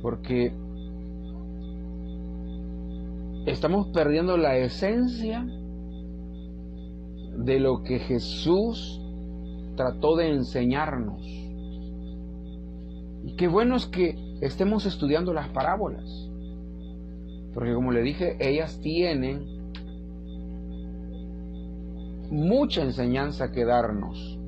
Porque 0.00 0.54
estamos 3.46 3.88
perdiendo 3.88 4.36
la 4.36 4.56
esencia 4.56 5.46
de 7.36 7.58
lo 7.58 7.82
que 7.82 7.98
Jesús 7.98 9.00
trató 9.76 10.16
de 10.16 10.30
enseñarnos. 10.30 11.22
Y 13.24 13.34
qué 13.36 13.48
bueno 13.48 13.76
es 13.76 13.86
que 13.86 14.16
estemos 14.40 14.86
estudiando 14.86 15.32
las 15.32 15.48
parábolas. 15.48 16.28
Porque 17.54 17.74
como 17.74 17.92
le 17.92 18.02
dije, 18.02 18.36
ellas 18.40 18.80
tienen 18.80 19.46
mucha 22.30 22.82
enseñanza 22.82 23.50
que 23.50 23.64
darnos. 23.64 24.38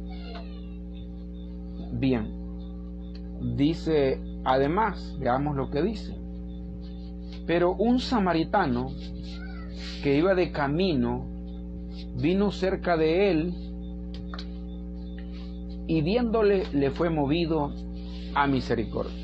Bien, 1.92 2.30
dice, 3.56 4.20
además, 4.44 5.16
veamos 5.18 5.56
lo 5.56 5.70
que 5.70 5.82
dice. 5.82 6.21
Pero 7.46 7.74
un 7.74 8.00
samaritano 8.00 8.92
que 10.02 10.16
iba 10.16 10.34
de 10.34 10.52
camino 10.52 11.26
vino 12.16 12.50
cerca 12.50 12.96
de 12.96 13.30
él 13.30 13.54
y 15.86 16.02
viéndole 16.02 16.64
le 16.72 16.90
fue 16.90 17.10
movido 17.10 17.72
a 18.34 18.46
misericordia. 18.46 19.22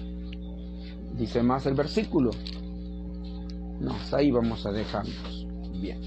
Dice 1.14 1.42
más 1.42 1.66
el 1.66 1.75
versículo. 1.75 2.30
No, 3.80 3.96
ahí 4.12 4.30
vamos 4.30 4.66
a 4.66 4.72
dejarnos. 4.72 5.46
Bien. 5.80 6.00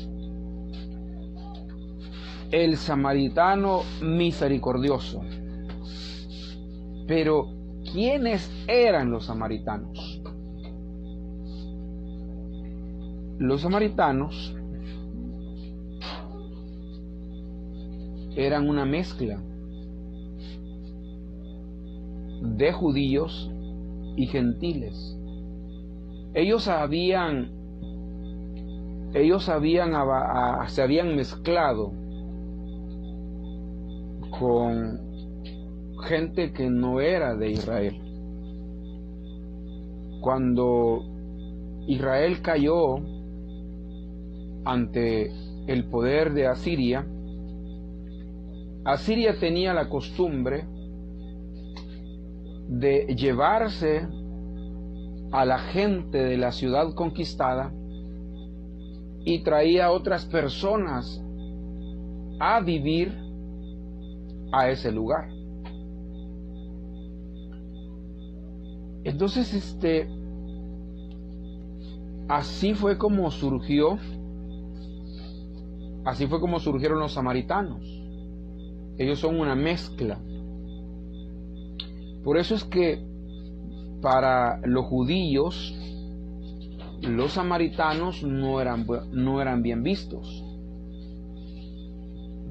El 2.51 2.77
samaritano 2.77 3.81
misericordioso. 4.01 5.21
Pero, 7.07 7.47
¿quiénes 7.91 8.51
eran 8.67 9.09
los 9.09 9.25
samaritanos? 9.25 10.10
Los 13.41 13.61
samaritanos 13.61 14.55
eran 18.35 18.69
una 18.69 18.85
mezcla 18.85 19.41
de 22.43 22.71
judíos 22.71 23.51
y 24.15 24.27
gentiles. 24.27 25.17
Ellos 26.35 26.67
habían 26.67 27.49
ellos 29.15 29.49
habían, 29.49 29.93
se 30.67 30.83
habían 30.83 31.15
mezclado 31.15 31.93
con 34.39 34.99
gente 36.07 36.53
que 36.53 36.69
no 36.69 37.01
era 37.01 37.35
de 37.35 37.49
Israel. 37.49 37.99
Cuando 40.21 41.01
Israel 41.87 42.43
cayó 42.43 42.99
ante 44.65 45.31
el 45.67 45.85
poder 45.85 46.33
de 46.33 46.47
Asiria, 46.47 47.05
Asiria 48.83 49.39
tenía 49.39 49.73
la 49.73 49.89
costumbre 49.89 50.65
de 52.67 53.15
llevarse 53.15 54.07
a 55.31 55.45
la 55.45 55.59
gente 55.59 56.17
de 56.17 56.37
la 56.37 56.51
ciudad 56.51 56.93
conquistada 56.93 57.71
y 59.23 59.43
traía 59.43 59.85
a 59.85 59.91
otras 59.91 60.25
personas 60.25 61.23
a 62.39 62.59
vivir 62.61 63.15
a 64.51 64.69
ese 64.69 64.91
lugar. 64.91 65.29
Entonces, 69.03 69.53
este, 69.53 70.07
así 72.27 72.73
fue 72.73 72.97
como 72.97 73.29
surgió, 73.31 73.97
así 76.05 76.27
fue 76.27 76.39
como 76.39 76.59
surgieron 76.59 76.99
los 76.99 77.13
samaritanos. 77.13 77.81
Ellos 78.97 79.19
son 79.19 79.39
una 79.39 79.55
mezcla. 79.55 80.19
Por 82.23 82.37
eso 82.37 82.55
es 82.55 82.63
que 82.63 83.03
para 84.01 84.59
los 84.65 84.85
judíos 84.85 85.75
los 87.01 87.33
samaritanos 87.33 88.23
no 88.23 88.61
eran, 88.61 88.85
no 89.11 89.41
eran 89.41 89.63
bien 89.63 89.83
vistos. 89.83 90.45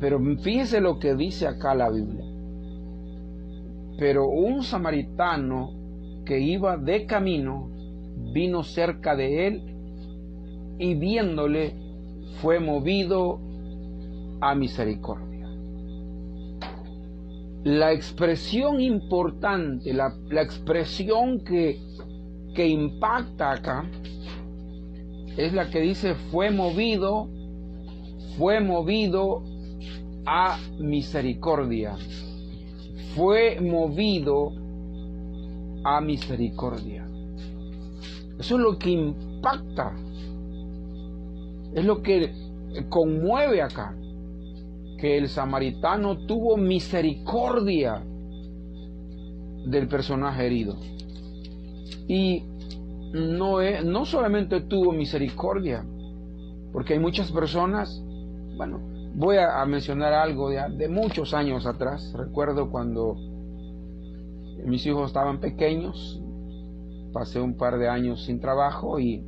Pero 0.00 0.18
fíjese 0.38 0.80
lo 0.80 0.98
que 0.98 1.14
dice 1.14 1.46
acá 1.46 1.74
la 1.74 1.90
Biblia. 1.90 2.24
Pero 3.98 4.28
un 4.28 4.62
samaritano 4.62 5.72
que 6.24 6.40
iba 6.40 6.76
de 6.76 7.06
camino 7.06 7.70
vino 8.32 8.62
cerca 8.62 9.14
de 9.14 9.46
él 9.46 9.62
y 10.78 10.94
viéndole 10.94 11.74
fue 12.40 12.60
movido 12.60 13.40
a 14.40 14.54
misericordia. 14.54 15.48
La 17.64 17.92
expresión 17.92 18.80
importante, 18.80 19.92
la, 19.92 20.14
expresión 20.42 21.40
que, 21.40 21.78
que 22.54 22.66
impacta 22.68 23.52
acá, 23.52 23.90
es 25.36 25.52
la 25.52 25.70
que 25.70 25.80
dice 25.80 26.14
fue 26.30 26.50
movido, 26.50 27.28
fue 28.38 28.60
movido 28.60 29.44
a 30.26 30.58
misericordia. 30.78 31.96
Fue 33.14 33.60
movido 33.60 34.52
a 35.84 36.00
misericordia. 36.00 37.06
Eso 38.38 38.54
es 38.54 38.60
lo 38.60 38.78
que 38.78 38.90
impacta. 38.90 39.94
Es 41.74 41.85
lo 41.85 42.02
que 42.02 42.33
conmueve 42.88 43.62
acá. 43.62 43.94
Que 44.98 45.16
el 45.16 45.28
samaritano 45.28 46.26
tuvo 46.26 46.56
misericordia 46.56 48.02
del 49.64 49.88
personaje 49.88 50.46
herido. 50.46 50.76
Y 52.06 52.44
no, 53.12 54.04
solamente 54.04 54.61
tuvo 54.62 54.92
misericordia, 54.92 55.85
porque 56.72 56.94
hay 56.94 56.98
muchas 56.98 57.33
personas, 57.33 58.02
bueno, 58.56 58.80
voy 59.14 59.37
a, 59.37 59.64
mencionar 59.64 60.12
algo 60.12 60.50
de, 60.50 60.61
de, 60.76 60.88
muchos 60.88 61.35
años 61.35 61.66
atrás, 61.66 62.12
recuerdo 62.16 62.70
cuando 62.70 63.16
mis 64.64 64.85
hijos 64.87 65.09
estaban 65.09 65.40
pequeños, 65.40 66.20
pasé 67.12 67.40
un 67.40 67.56
par 67.56 67.78
de 67.78 67.88
años 67.88 68.24
sin 68.24 68.40
trabajo 68.40 69.00
y 69.00 69.24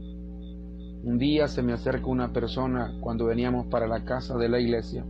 un 1.04 1.18
día 1.18 1.48
se 1.48 1.62
me 1.62 1.72
acerca 1.72 2.06
una 2.06 2.32
persona 2.32 2.94
cuando 3.00 3.26
veníamos 3.26 3.66
para 3.66 3.86
la 3.86 4.04
casa 4.04 4.36
de 4.36 4.48
la 4.48 4.60
iglesia, 4.60 5.04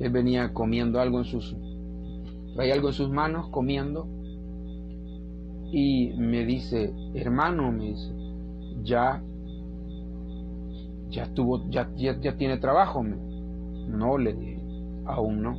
él 0.00 0.10
venía 0.10 0.52
comiendo 0.52 1.00
algo 1.00 1.18
en 1.18 1.24
sus, 1.24 1.56
traía 2.54 2.74
algo 2.74 2.88
en 2.88 2.94
sus 2.94 3.10
manos, 3.10 3.48
comiendo, 3.50 4.08
y 5.72 6.14
me 6.16 6.44
dice, 6.44 6.92
hermano, 7.14 7.70
me 7.70 7.90
dice, 7.90 8.12
ya, 8.82 9.22
ya 11.10 11.32
tuvo, 11.32 11.68
ya, 11.70 11.90
ya, 11.96 12.36
tiene 12.36 12.58
trabajo. 12.58 13.04
No 13.04 14.18
le 14.18 14.32
dije, 14.32 14.60
aún 15.06 15.42
no. 15.42 15.56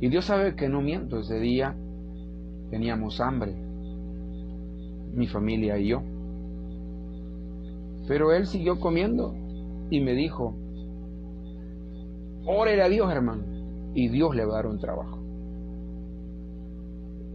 Y 0.00 0.08
Dios 0.08 0.24
sabe 0.24 0.54
que 0.54 0.68
no 0.68 0.80
miento, 0.80 1.20
ese 1.20 1.38
día 1.38 1.76
teníamos 2.70 3.20
hambre, 3.20 3.54
mi 5.14 5.28
familia 5.28 5.78
y 5.78 5.88
yo. 5.88 6.02
Pero 8.06 8.32
él 8.32 8.46
siguió 8.46 8.80
comiendo 8.80 9.34
y 9.90 10.00
me 10.00 10.12
dijo, 10.14 10.56
órele 12.46 12.82
a 12.82 12.88
Dios, 12.88 13.10
hermano, 13.10 13.44
y 13.94 14.08
Dios 14.08 14.34
le 14.34 14.44
va 14.44 14.54
a 14.54 14.56
dar 14.56 14.66
un 14.66 14.78
trabajo. 14.78 15.18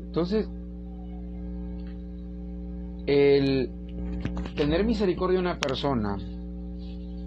Entonces, 0.05 0.49
el 3.05 3.69
tener 4.55 4.83
misericordia 4.83 5.35
de 5.35 5.41
una 5.41 5.59
persona 5.59 6.17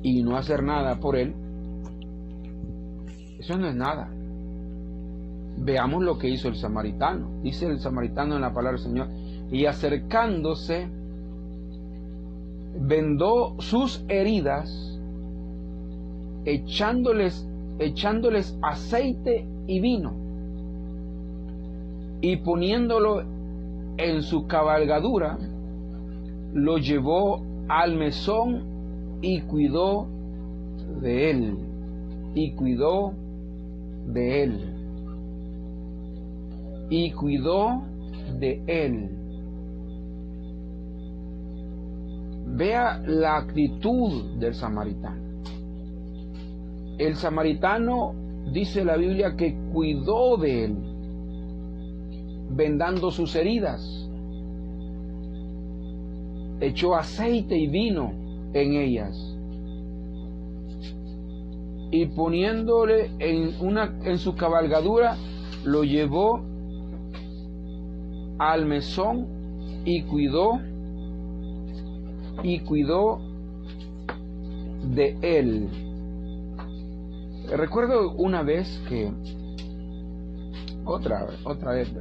y 0.02 0.22
no 0.22 0.36
hacer 0.36 0.62
nada 0.62 0.98
por 0.98 1.16
él, 1.16 1.34
eso 3.38 3.56
no 3.56 3.68
es 3.68 3.74
nada. 3.74 4.10
Veamos 5.56 6.02
lo 6.02 6.18
que 6.18 6.28
hizo 6.28 6.48
el 6.48 6.56
samaritano. 6.56 7.40
Dice 7.42 7.66
el 7.66 7.80
samaritano 7.80 8.34
en 8.34 8.42
la 8.42 8.52
palabra 8.52 8.78
del 8.78 8.86
Señor, 8.86 9.08
y 9.50 9.66
acercándose, 9.66 10.88
vendó 12.78 13.54
sus 13.58 14.04
heridas, 14.08 14.98
echándoles, 16.44 17.46
echándoles 17.78 18.58
aceite 18.62 19.46
y 19.66 19.80
vino, 19.80 20.12
y 22.20 22.36
poniéndolo 22.36 23.22
en 23.96 24.22
su 24.22 24.46
cabalgadura, 24.46 25.38
lo 26.52 26.78
llevó 26.78 27.42
al 27.68 27.96
mesón 27.96 28.62
y 29.22 29.40
cuidó 29.42 30.06
de 31.00 31.30
él. 31.30 31.58
Y 32.34 32.52
cuidó 32.52 33.12
de 34.06 34.42
él. 34.42 34.60
Y 36.88 37.12
cuidó 37.12 37.82
de 38.38 38.62
él. 38.66 39.19
Vea 42.52 43.02
la 43.06 43.36
actitud 43.38 44.36
del 44.38 44.54
samaritano. 44.54 45.20
El 46.98 47.16
samaritano 47.16 48.14
dice 48.52 48.84
la 48.84 48.96
Biblia 48.96 49.36
que 49.36 49.56
cuidó 49.72 50.36
de 50.36 50.64
él, 50.64 50.76
vendando 52.50 53.10
sus 53.10 53.34
heridas, 53.36 54.08
echó 56.60 56.94
aceite 56.94 57.56
y 57.56 57.68
vino 57.68 58.12
en 58.52 58.74
ellas 58.74 59.30
y 61.90 62.06
poniéndole 62.06 63.10
en, 63.18 63.54
una, 63.60 63.98
en 64.04 64.18
su 64.18 64.36
cabalgadura, 64.36 65.16
lo 65.64 65.82
llevó 65.82 66.40
al 68.38 68.66
mesón 68.66 69.26
y 69.84 70.02
cuidó 70.02 70.60
y 72.42 72.60
cuidó 72.60 73.20
de 74.94 75.16
él. 75.22 75.68
Recuerdo 77.50 78.12
una 78.12 78.42
vez 78.42 78.80
que 78.88 79.10
otra 80.84 81.26
otra 81.44 81.72
vez 81.72 81.92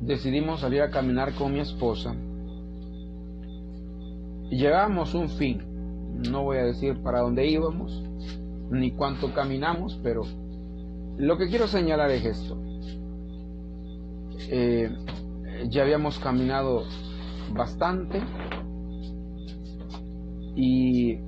decidimos 0.00 0.60
salir 0.60 0.82
a 0.82 0.90
caminar 0.90 1.34
con 1.34 1.52
mi 1.52 1.60
esposa 1.60 2.14
llegamos 4.50 5.14
un 5.14 5.28
fin. 5.30 5.62
No 6.30 6.44
voy 6.44 6.58
a 6.58 6.64
decir 6.64 6.96
para 7.02 7.20
dónde 7.20 7.46
íbamos 7.46 8.02
ni 8.70 8.90
cuánto 8.92 9.32
caminamos, 9.32 9.98
pero 10.02 10.22
lo 11.18 11.36
que 11.38 11.48
quiero 11.48 11.68
señalar 11.68 12.10
es 12.10 12.24
esto. 12.24 12.58
Eh, 14.48 14.90
ya 15.68 15.82
habíamos 15.82 16.18
caminado 16.18 16.84
bastante 17.52 18.20
y 20.56 21.18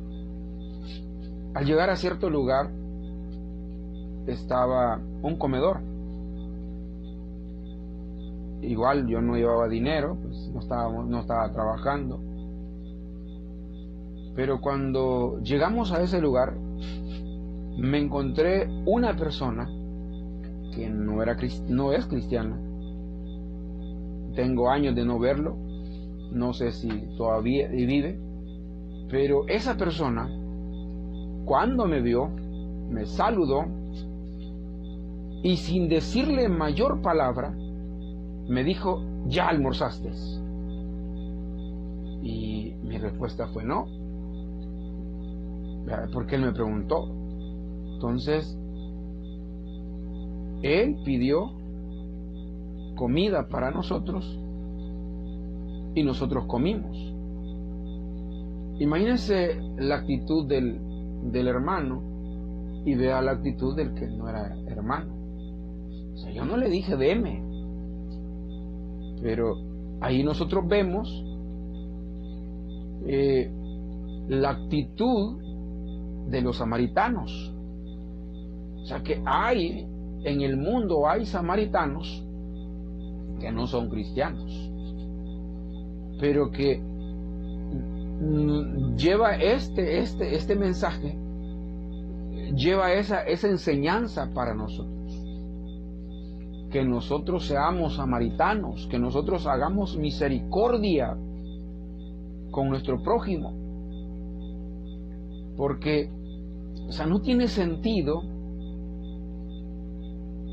al 1.55 1.67
llegar 1.67 1.91
a 1.91 1.97
cierto 1.97 2.31
lugar 2.31 2.71
estaba 4.27 5.01
un 5.23 5.37
comedor. 5.37 5.81
Igual 8.63 9.07
yo 9.07 9.21
no 9.21 9.37
llevaba 9.37 9.69
dinero, 9.69 10.17
pues 10.23 10.51
no, 10.53 10.61
estábamos, 10.61 11.07
no 11.07 11.21
estaba 11.21 11.53
trabajando. 11.53 12.21
Pero 14.35 14.61
cuando 14.61 15.41
llegamos 15.43 15.93
a 15.93 16.03
ese 16.03 16.21
lugar, 16.21 16.57
me 17.77 17.99
encontré 17.99 18.69
una 18.87 19.15
persona 19.15 19.69
que 20.75 20.89
no, 20.89 21.23
era, 21.23 21.37
no 21.69 21.93
es 21.93 22.07
cristiana. 22.07 22.59
Tengo 24.35 24.71
años 24.71 24.95
de 24.95 25.05
no 25.05 25.19
verlo, 25.19 25.57
no 26.33 26.53
sé 26.55 26.73
si 26.73 26.89
todavía 27.17 27.69
vive, 27.69 28.19
pero 29.09 29.47
esa 29.49 29.77
persona, 29.77 30.29
cuando 31.45 31.87
me 31.87 32.01
vio, 32.01 32.29
me 32.91 33.07
saludó 33.07 33.65
y 35.43 35.57
sin 35.57 35.89
decirle 35.89 36.49
mayor 36.49 37.01
palabra, 37.01 37.55
me 38.49 38.65
dijo, 38.65 39.03
ya 39.27 39.49
almorzaste. 39.49 40.11
Y 42.23 42.75
mi 42.83 42.99
respuesta 42.99 43.47
fue 43.49 43.65
no, 43.65 43.87
porque 46.13 46.37
él 46.37 46.43
me 46.43 46.53
preguntó, 46.53 47.09
entonces, 47.99 48.57
Él 50.63 50.97
pidió 51.05 51.51
comida 52.95 53.49
para 53.49 53.73
nosotros 53.73 54.39
y 55.97 56.05
nosotros 56.05 56.45
comimos. 56.47 56.97
Imagínense 58.79 59.61
la 59.77 59.97
actitud 59.97 60.47
del, 60.47 60.79
del 61.33 61.49
hermano 61.49 62.03
y 62.85 62.95
vea 62.95 63.21
la 63.21 63.33
actitud 63.33 63.77
del 63.77 63.95
que 63.95 64.07
no 64.07 64.29
era 64.29 64.57
hermano. 64.67 65.15
O 66.15 66.17
sea, 66.19 66.33
yo 66.33 66.45
no 66.45 66.57
le 66.57 66.69
dije 66.69 66.97
deme, 66.97 67.43
pero 69.21 69.57
ahí 70.01 70.23
nosotros 70.23 70.67
vemos 70.67 71.25
eh, 73.07 73.51
la 74.29 74.51
actitud 74.51 75.39
de 76.29 76.41
los 76.41 76.59
samaritanos. 76.59 77.55
O 78.83 78.85
sea 78.85 79.03
que 79.03 79.23
hay, 79.25 79.87
en 80.25 80.41
el 80.41 80.57
mundo 80.57 81.09
hay 81.09 81.27
samaritanos 81.27 82.25
que 83.41 83.53
no 83.53 83.67
son 83.67 83.89
cristianos, 83.89 84.71
pero 86.21 86.51
que 86.51 86.83
lleva 88.97 89.37
este, 89.37 89.99
este, 89.99 90.35
este 90.35 90.57
mensaje, 90.57 91.17
lleva 92.55 92.93
esa, 92.93 93.23
esa 93.23 93.49
enseñanza 93.49 94.33
para 94.35 94.55
nosotros. 94.55 94.97
Que 96.71 96.85
nosotros 96.85 97.47
seamos 97.47 97.97
samaritanos, 97.97 98.87
que 98.91 98.99
nosotros 98.99 99.47
hagamos 99.47 99.97
misericordia 99.97 101.17
con 102.51 102.69
nuestro 102.69 103.03
prójimo. 103.03 103.55
Porque, 105.57 106.11
o 106.89 106.93
sea, 106.93 107.07
no 107.07 107.21
tiene 107.21 107.49
sentido 107.49 108.23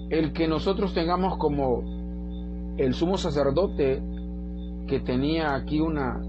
el 0.10 0.34
que 0.34 0.47
nosotros 0.47 0.93
tengamos 0.93 1.38
como 1.38 2.75
el 2.78 2.93
sumo 2.93 3.17
sacerdote 3.17 4.01
que 4.88 4.99
tenía 4.99 5.56
aquí 5.56 5.80
una, 5.80 6.21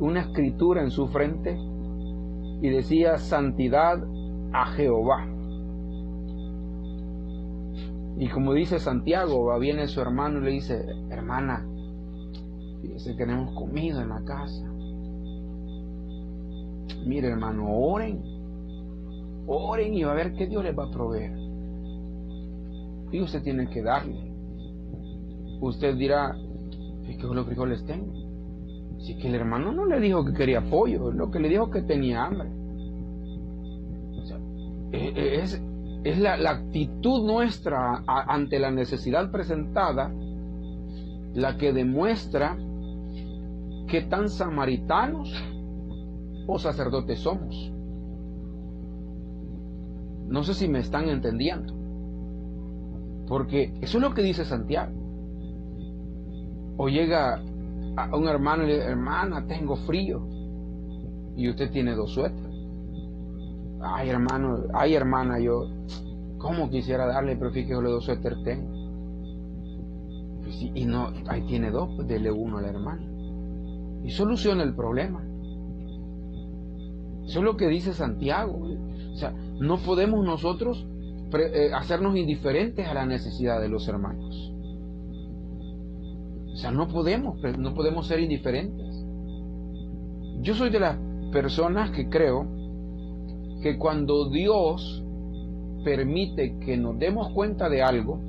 una 0.00 0.20
escritura 0.20 0.82
en 0.82 0.90
su 0.90 1.08
frente 1.08 1.58
y 2.60 2.68
decía 2.68 3.18
santidad 3.18 4.02
a 4.52 4.66
Jehová. 4.66 5.26
Y 8.16 8.28
como 8.28 8.52
dice 8.52 8.78
Santiago, 8.78 9.44
va 9.44 9.58
viene 9.58 9.88
su 9.88 10.00
hermano 10.00 10.38
y 10.38 10.44
le 10.44 10.50
dice, 10.52 10.86
hermana, 11.10 11.66
fíjese 12.80 13.12
que 13.12 13.18
tenemos 13.18 13.54
comida 13.54 14.02
en 14.02 14.08
la 14.08 14.22
casa. 14.24 14.70
Mire 17.06 17.28
hermano, 17.28 17.68
oren, 17.68 18.22
oren 19.46 19.94
y 19.94 20.04
va 20.04 20.12
a 20.12 20.14
ver 20.14 20.34
que 20.34 20.46
Dios 20.46 20.62
les 20.62 20.78
va 20.78 20.84
a 20.84 20.90
proveer 20.90 21.44
y 23.14 23.20
usted 23.20 23.44
tiene 23.44 23.68
que 23.68 23.80
darle. 23.80 24.32
Usted 25.60 25.94
dirá, 25.94 26.36
¿y 27.06 27.16
qué 27.16 27.26
los 27.26 27.46
frijoles 27.46 27.84
tengo? 27.86 28.23
Si 29.04 29.16
que 29.16 29.28
el 29.28 29.34
hermano 29.34 29.70
no 29.70 29.84
le 29.84 30.00
dijo 30.00 30.24
que 30.24 30.32
quería 30.32 30.62
pollo, 30.62 31.12
lo 31.12 31.30
que 31.30 31.38
le 31.38 31.50
dijo 31.50 31.70
que 31.70 31.82
tenía 31.82 32.24
hambre. 32.24 32.48
E, 34.92 35.12
e, 35.14 35.42
es, 35.42 35.62
es 36.04 36.18
la, 36.18 36.38
la, 36.38 36.52
actitud 36.52 37.26
nuestra 37.26 38.02
ante 38.06 38.58
la 38.58 38.70
necesidad 38.70 39.30
presentada 39.30 40.10
la 41.34 41.58
que 41.58 41.74
demuestra 41.74 42.56
qué 43.88 44.00
tan 44.08 44.30
samaritanos 44.30 45.34
o 46.46 46.58
sacerdotes 46.58 47.20
somos. 47.20 47.72
No 50.28 50.44
sé 50.44 50.54
si 50.54 50.66
me 50.66 50.78
están 50.78 51.10
entendiendo. 51.10 51.74
Porque 53.28 53.74
eso 53.82 53.98
es 53.98 54.02
lo 54.02 54.14
que 54.14 54.22
dice 54.22 54.46
Santiago. 54.46 54.94
O 56.78 56.88
llega 56.88 57.42
a 57.96 58.16
un 58.16 58.28
hermano 58.28 58.64
le 58.64 58.74
dice, 58.74 58.86
hermana, 58.86 59.46
tengo 59.46 59.76
frío. 59.76 60.26
Y 61.36 61.48
usted 61.48 61.70
tiene 61.70 61.94
dos 61.94 62.12
suéteres. 62.12 62.54
Ay, 63.80 64.08
hermano, 64.08 64.64
ay, 64.72 64.94
hermana, 64.94 65.38
yo, 65.38 65.68
¿cómo 66.38 66.70
quisiera 66.70 67.06
darle? 67.06 67.36
Pero 67.36 67.50
fíjese, 67.50 67.74
los 67.74 67.92
dos 67.92 68.04
suéteres 68.04 68.42
tengo. 68.44 68.84
Y 70.74 70.84
no, 70.86 71.10
ahí 71.26 71.42
tiene 71.42 71.70
dos, 71.70 71.90
pues 71.96 72.08
dele 72.08 72.30
uno 72.30 72.58
a 72.58 72.62
la 72.62 72.68
hermana. 72.68 73.02
Y 74.04 74.10
soluciona 74.10 74.62
el 74.62 74.74
problema. 74.74 75.22
Eso 77.26 77.38
es 77.38 77.44
lo 77.44 77.56
que 77.56 77.68
dice 77.68 77.92
Santiago. 77.92 78.68
O 79.12 79.16
sea, 79.16 79.32
no 79.58 79.78
podemos 79.78 80.24
nosotros 80.24 80.86
eh, 81.32 81.70
hacernos 81.74 82.16
indiferentes 82.16 82.86
a 82.86 82.94
la 82.94 83.06
necesidad 83.06 83.60
de 83.60 83.68
los 83.68 83.88
hermanos. 83.88 84.53
O 86.54 86.56
sea, 86.56 86.70
no 86.70 86.86
podemos, 86.86 87.36
no 87.58 87.74
podemos 87.74 88.06
ser 88.06 88.20
indiferentes. 88.20 89.04
Yo 90.40 90.54
soy 90.54 90.70
de 90.70 90.78
las 90.78 90.96
personas 91.32 91.90
que 91.90 92.08
creo 92.08 92.46
que 93.60 93.76
cuando 93.76 94.30
Dios 94.30 95.04
permite 95.84 96.56
que 96.60 96.76
nos 96.76 96.96
demos 96.96 97.30
cuenta 97.30 97.68
de 97.68 97.82
algo, 97.82 98.20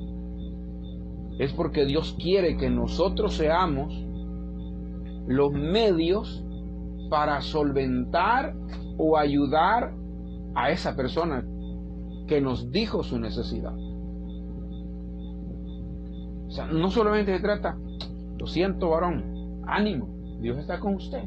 es 1.38 1.52
porque 1.52 1.84
Dios 1.84 2.16
quiere 2.20 2.56
que 2.56 2.68
nosotros 2.68 3.34
seamos 3.34 3.94
los 5.28 5.52
medios 5.52 6.42
para 7.08 7.40
solventar 7.42 8.56
o 8.98 9.16
ayudar 9.16 9.94
a 10.56 10.72
esa 10.72 10.96
persona 10.96 11.46
que 12.26 12.40
nos 12.40 12.72
dijo 12.72 13.04
su 13.04 13.20
necesidad. 13.20 13.74
O 16.46 16.50
sea, 16.50 16.66
no 16.66 16.90
solamente 16.90 17.36
se 17.36 17.42
trata, 17.42 17.76
lo 18.46 18.52
siento 18.52 18.90
varón, 18.90 19.60
ánimo, 19.66 20.38
Dios 20.40 20.56
está 20.58 20.78
con 20.78 20.94
usted. 20.94 21.24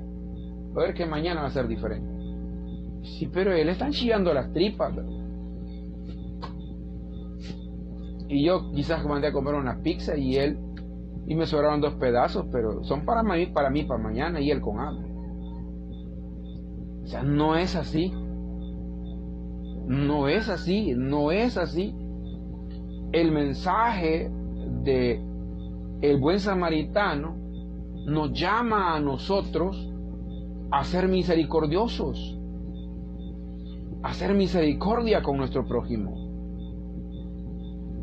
A 0.73 0.79
ver 0.79 0.93
que 0.93 1.05
mañana 1.05 1.41
va 1.41 1.47
a 1.47 1.51
ser 1.51 1.67
diferente. 1.67 2.07
Sí, 3.03 3.27
pero 3.27 3.51
él 3.51 3.67
está 3.67 3.89
chillando 3.89 4.33
las 4.33 4.53
tripas. 4.53 4.93
Y 8.29 8.45
yo 8.45 8.71
quizás 8.71 9.05
mandé 9.05 9.27
a 9.27 9.33
comer 9.33 9.55
una 9.55 9.81
pizza 9.81 10.15
y 10.15 10.37
él, 10.37 10.57
y 11.27 11.35
me 11.35 11.45
sobraron 11.45 11.81
dos 11.81 11.95
pedazos, 11.95 12.45
pero 12.53 12.85
son 12.85 13.03
para 13.03 13.21
mí, 13.21 13.47
para 13.47 13.69
mí, 13.69 13.83
para 13.83 14.01
mañana 14.01 14.39
y 14.39 14.51
él 14.51 14.61
con 14.61 14.79
hambre. 14.79 15.09
O 17.03 17.07
sea, 17.07 17.21
no 17.23 17.57
es 17.57 17.75
así. 17.75 18.13
No 19.87 20.29
es 20.29 20.47
así, 20.47 20.93
no 20.95 21.31
es 21.31 21.57
así. 21.57 21.93
El 23.11 23.33
mensaje 23.33 24.31
de 24.83 25.28
el 26.01 26.17
buen 26.17 26.39
samaritano 26.39 27.35
nos 28.05 28.31
llama 28.33 28.95
a 28.95 28.99
nosotros 28.99 29.89
a 30.71 30.83
ser 30.83 31.07
misericordiosos, 31.07 32.37
a 34.03 34.09
hacer 34.09 34.33
misericordia 34.33 35.21
con 35.21 35.37
nuestro 35.37 35.67
prójimo. 35.67 36.29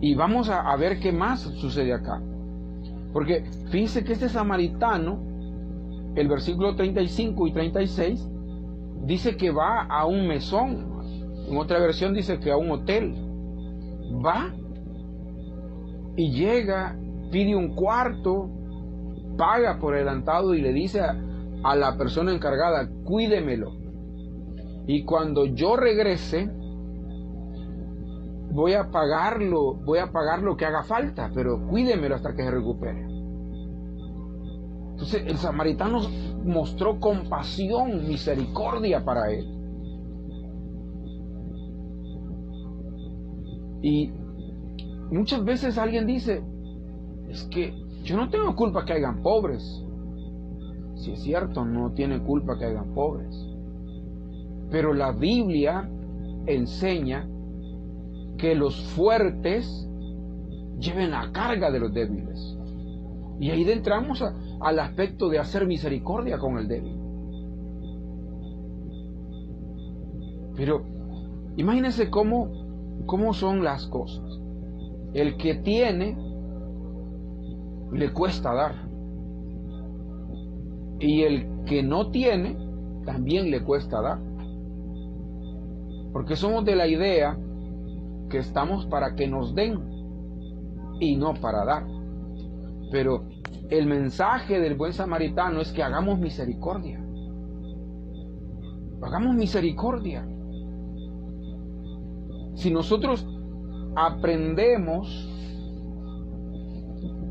Y 0.01 0.15
vamos 0.15 0.51
a, 0.51 0.77
ver 0.77 1.01
qué 1.01 1.11
más 1.11 1.41
sucede 1.41 1.95
acá. 1.95 2.23
Porque 3.13 3.45
fíjense 3.71 4.05
que 4.05 4.13
este 4.13 4.29
samaritano, 4.29 5.19
el 6.15 6.29
versículo 6.29 6.77
35 6.77 7.47
y 7.47 7.53
36, 7.53 8.29
dice 9.05 9.37
que 9.37 9.51
va 9.51 9.85
a 9.85 10.05
un 10.07 10.27
mesón. 10.27 10.97
En 11.49 11.57
otra 11.57 11.79
versión 11.79 12.13
dice 12.13 12.39
que 12.41 12.51
a 12.51 12.57
un 12.57 12.71
hotel. 12.71 13.15
Va 14.25 14.53
y 16.17 16.33
llega, 16.33 16.99
pide 17.31 17.55
un 17.55 17.75
cuarto, 17.75 18.51
paga 19.37 19.79
por 19.79 19.95
adelantado 19.95 20.55
y 20.55 20.63
le 20.63 20.73
dice 20.73 21.01
a, 21.01 21.17
a 21.65 21.77
la 21.77 21.97
persona 21.97 22.33
encargada, 22.33 22.89
cuídemelo. 23.05 23.73
Y 24.87 25.05
cuando 25.05 25.47
yo 25.47 25.77
regrese, 25.77 26.49
voy 28.51 28.73
a 28.73 28.91
pagarlo, 28.91 29.75
voy 29.75 29.99
a 29.99 30.13
pagar 30.13 30.43
lo 30.43 30.57
que 30.57 30.65
haga 30.65 30.83
falta, 30.83 31.31
pero 31.35 31.67
cuídemelo 31.69 32.15
hasta 32.15 32.35
que 32.35 32.43
se 32.45 32.51
recupere. 32.51 33.07
Entonces 34.93 35.25
el 35.27 35.37
samaritano 35.37 36.01
mostró 36.45 36.99
compasión, 36.99 38.09
misericordia 38.09 39.05
para 39.05 39.31
él. 39.31 39.47
Y 43.83 44.11
muchas 45.11 45.45
veces 45.45 45.77
alguien 45.77 46.07
dice, 46.07 46.43
es 47.31 47.45
que 47.45 47.75
yo 48.05 48.17
no 48.17 48.31
tengo 48.31 48.55
culpa 48.55 48.85
que 48.85 48.93
hayan 48.93 49.23
pobres. 49.23 49.83
Si 50.95 51.13
es 51.13 51.23
cierto, 51.23 51.65
no 51.65 51.93
tiene 51.93 52.21
culpa 52.21 52.59
que 52.59 52.67
hayan 52.67 52.95
pobres. 52.95 53.35
Pero 54.71 54.95
la 54.95 55.13
Biblia 55.13 55.89
enseña 56.47 57.29
que 58.39 58.55
los 58.55 58.81
fuertes 58.91 59.89
lleven 60.79 61.11
la 61.11 61.33
carga 61.33 61.71
de 61.71 61.81
los 61.81 61.93
débiles. 61.93 62.57
Y 63.41 63.51
ahí 63.51 63.69
entramos 63.71 64.23
al 64.61 64.79
aspecto 64.79 65.29
de 65.29 65.39
hacer 65.39 65.67
misericordia 65.67 66.39
con 66.39 66.59
el 66.59 66.69
débil. 66.69 66.97
Pero 70.57 70.85
imagínense 71.57 72.09
cómo, 72.09 72.51
cómo 73.05 73.35
son 73.35 73.63
las 73.63 73.87
cosas. 73.87 74.41
El 75.13 75.37
que 75.37 75.57
tiene 75.57 76.26
le 77.93 78.13
cuesta 78.13 78.53
dar. 78.53 78.75
Y 80.99 81.23
el 81.23 81.65
que 81.65 81.83
no 81.83 82.11
tiene 82.11 82.57
también 83.05 83.51
le 83.51 83.63
cuesta 83.63 84.01
dar. 84.01 84.19
Porque 86.13 86.37
somos 86.37 86.65
de 86.65 86.77
la 86.77 86.87
idea 86.87 87.39
que 88.31 88.39
estamos 88.39 88.87
para 88.87 89.15
que 89.15 89.29
nos 89.29 89.55
den 89.55 89.81
y 91.01 91.17
no 91.17 91.35
para 91.35 91.65
dar. 91.65 91.87
Pero 92.91 93.25
el 93.69 93.87
mensaje 93.87 94.61
del 94.61 94.77
buen 94.77 94.93
samaritano 94.93 95.61
es 95.61 95.73
que 95.73 95.83
hagamos 95.83 96.19
misericordia. 96.19 97.05
Hagamos 99.03 99.37
misericordia. 99.37 100.27
Si 102.55 102.71
nosotros 102.71 103.27
aprendemos 103.95 105.07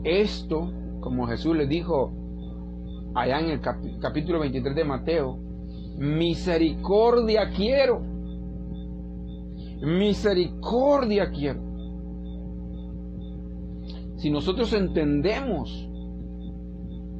esto, 0.05 0.71
como 1.01 1.27
Jesús 1.27 1.55
le 1.55 1.67
dijo 1.67 2.13
allá 3.15 3.39
en 3.39 3.49
el 3.49 3.61
capítulo 3.99 4.39
23 4.39 4.75
de 4.75 4.83
Mateo, 4.83 5.39
misericordia 5.97 7.49
quiero. 7.49 8.01
Misericordia 9.81 11.31
quiero. 11.31 11.61
Si 14.17 14.29
nosotros 14.29 14.73
entendemos 14.73 15.89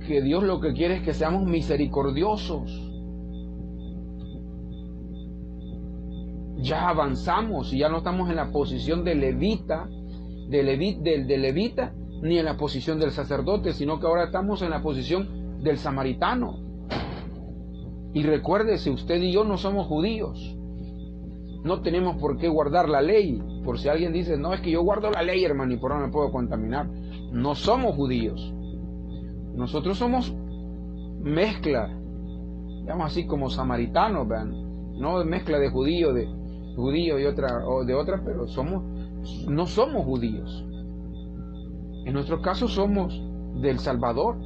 que 0.08 0.22
Dios 0.22 0.44
lo 0.44 0.60
que 0.60 0.74
quiere 0.74 0.98
es 0.98 1.02
que 1.02 1.14
seamos 1.14 1.46
misericordiosos, 1.46 2.86
ya 6.58 6.90
avanzamos 6.90 7.74
y 7.74 7.80
ya 7.80 7.90
no 7.90 7.98
estamos 7.98 8.30
en 8.30 8.36
la 8.36 8.52
posición 8.52 9.04
de 9.04 9.16
levita, 9.16 9.88
de, 10.50 10.64
de 11.28 11.38
levita, 11.38 11.94
ni 12.26 12.40
en 12.40 12.46
la 12.46 12.58
posición 12.58 13.00
del 13.00 13.12
sacerdote, 13.12 13.74
sino 13.74 14.00
que 14.00 14.08
ahora 14.08 14.26
estamos 14.26 14.62
en 14.64 14.72
la 14.72 14.82
posición 14.82 15.62
del 15.62 15.78
samaritano. 15.78 16.58
Y 18.14 18.24
recuérdese, 18.24 18.90
usted 18.90 19.22
y 19.22 19.32
yo 19.32 19.44
no 19.44 19.58
somos 19.58 19.88
judíos. 19.88 20.58
No 21.64 21.82
tenemos 21.82 22.18
por 22.18 22.38
qué 22.38 22.48
guardar 22.48 22.90
la 22.90 23.02
ley. 23.02 23.42
Por 23.64 23.78
si 23.78 23.90
alguien 23.90 24.12
dice, 24.12 24.38
no, 24.38 24.54
es 24.54 24.62
que 24.62 24.72
yo 24.72 24.82
guardo 24.82 25.12
la 25.12 25.22
ley, 25.22 25.44
hermano, 25.44 25.74
y 25.74 25.78
por 25.78 25.92
ahora 25.92 26.08
me 26.08 26.12
puedo 26.12 26.32
contaminar. 26.32 26.88
No 27.32 27.54
somos 27.54 27.96
judíos. 27.96 28.54
Nosotros 29.54 29.98
somos 29.98 30.34
mezcla, 31.22 31.88
digamos 32.82 33.08
así 33.08 33.26
como 33.26 33.50
samaritanos, 33.50 34.28
vean, 34.28 34.52
no 35.00 35.24
mezcla 35.26 35.60
de 35.60 35.70
judío, 35.70 36.14
de 36.14 36.28
judío 36.76 37.20
y 37.20 37.26
otra, 37.26 37.68
o 37.68 37.84
de 37.86 37.94
otra, 37.96 38.22
pero 38.24 38.48
somos, 38.48 38.84
no 39.48 39.66
somos 39.66 40.06
judíos. 40.06 40.66
En 42.06 42.14
nuestro 42.14 42.42
caso 42.42 42.68
somos 42.68 43.20
del 43.62 43.80
Salvador. 43.80 44.38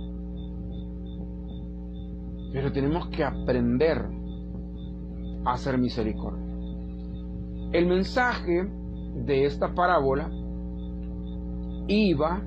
Pero 2.51 2.71
tenemos 2.71 3.09
que 3.09 3.23
aprender 3.23 4.09
a 5.45 5.53
hacer 5.53 5.77
misericordia. 5.77 6.43
El 7.71 7.85
mensaje 7.85 8.67
de 9.25 9.45
esta 9.45 9.75
parábola 9.75 10.31
iba 11.87 12.41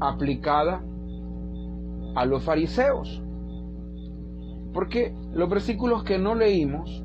aplicada 0.00 0.82
a 2.14 2.24
los 2.24 2.42
fariseos. 2.42 3.22
Porque 4.72 5.14
los 5.32 5.48
versículos 5.48 6.02
que 6.02 6.18
no 6.18 6.34
leímos 6.34 7.04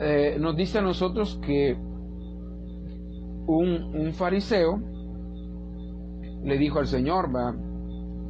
eh, 0.00 0.36
nos 0.38 0.56
dice 0.56 0.78
a 0.78 0.82
nosotros 0.82 1.38
que 1.46 1.76
un, 3.46 4.12
fariseo 4.14 4.80
le 6.44 6.58
dijo 6.58 6.78
al 6.78 6.86
Señor, 6.86 7.30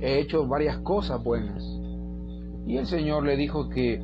he 0.01 0.21
hecho 0.21 0.47
varias 0.47 0.79
cosas 0.79 1.23
buenas. 1.23 1.65
Y 2.67 2.77
el 2.77 2.87
Señor 2.87 3.25
le 3.25 3.37
dijo 3.37 3.69
que 3.69 4.01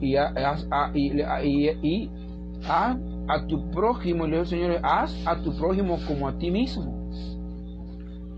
y, 0.00 0.16
a, 0.16 0.32
y, 0.94 2.10
a, 2.66 3.46
tu 3.46 3.70
prójimo, 3.70 4.24
le 4.26 4.30
dijo 4.30 4.42
el 4.42 4.46
Señor, 4.46 4.80
haz 4.82 5.26
a 5.26 5.42
tu 5.42 5.56
prójimo 5.56 5.98
como 6.06 6.28
a 6.28 6.38
ti 6.38 6.50
mismo. 6.50 7.10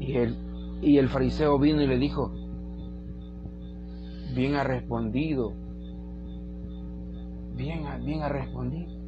Y 0.00 0.16
el, 0.16 0.36
y 0.82 0.98
el 0.98 1.08
fariseo 1.08 1.58
vino 1.58 1.80
y 1.80 1.86
le 1.86 1.98
dijo, 1.98 2.32
bien 4.34 4.56
ha 4.56 4.64
respondido, 4.64 5.52
bien, 7.54 7.84
bien 8.04 8.22
ha 8.22 8.28
respondido. 8.28 9.01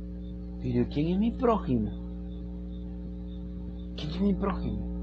Pero 0.64 0.88
¿quién 0.88 1.08
es 1.08 1.18
mi 1.18 1.30
prójimo? 1.30 1.90
¿Quién 3.96 4.10
es 4.12 4.20
mi 4.22 4.32
prójimo? 4.32 4.94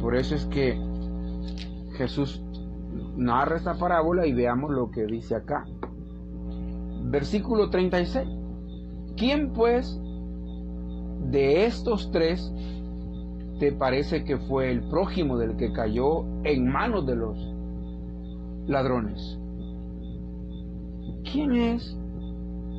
Por 0.00 0.16
eso 0.16 0.34
es 0.34 0.46
que 0.46 0.80
Jesús 1.98 2.42
narra 3.18 3.56
esta 3.56 3.76
parábola 3.76 4.26
y 4.26 4.32
veamos 4.32 4.70
lo 4.70 4.90
que 4.90 5.04
dice 5.04 5.34
acá. 5.34 5.66
Versículo 7.02 7.68
36. 7.68 8.26
¿Quién 9.18 9.52
pues 9.52 10.00
de 11.30 11.66
estos 11.66 12.10
tres 12.10 12.50
te 13.58 13.72
parece 13.72 14.24
que 14.24 14.38
fue 14.38 14.70
el 14.70 14.88
prójimo 14.88 15.36
del 15.36 15.58
que 15.58 15.70
cayó 15.70 16.24
en 16.44 16.66
manos 16.66 17.04
de 17.04 17.14
los 17.14 17.36
ladrones? 18.66 19.38
¿Quién 21.30 21.52
es 21.52 21.94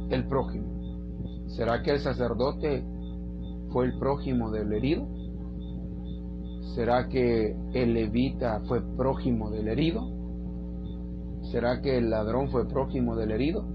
el 0.09 0.27
prójimo? 0.27 0.78
¿Será 1.49 1.81
que 1.81 1.91
el 1.91 1.99
sacerdote 1.99 2.83
fue 3.71 3.85
el 3.85 3.97
prójimo 3.97 4.51
del 4.51 4.71
herido? 4.71 5.07
¿Será 6.75 7.09
que 7.09 7.55
el 7.73 7.93
levita 7.93 8.61
fue 8.67 8.81
prójimo 8.95 9.49
del 9.49 9.67
herido? 9.67 10.07
¿Será 11.51 11.81
que 11.81 11.97
el 11.97 12.09
ladrón 12.09 12.49
fue 12.49 12.67
prójimo 12.67 13.15
del 13.15 13.31
herido? 13.31 13.65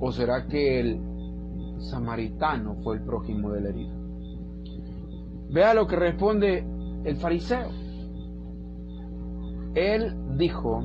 ¿O 0.00 0.12
será 0.12 0.46
que 0.46 0.80
el 0.80 1.00
samaritano 1.78 2.76
fue 2.82 2.96
el 2.96 3.02
prójimo 3.02 3.50
del 3.50 3.66
herido? 3.66 3.94
Vea 5.50 5.72
lo 5.72 5.86
que 5.86 5.96
responde 5.96 6.64
el 7.04 7.16
fariseo. 7.16 7.70
Él 9.74 10.14
dijo, 10.36 10.82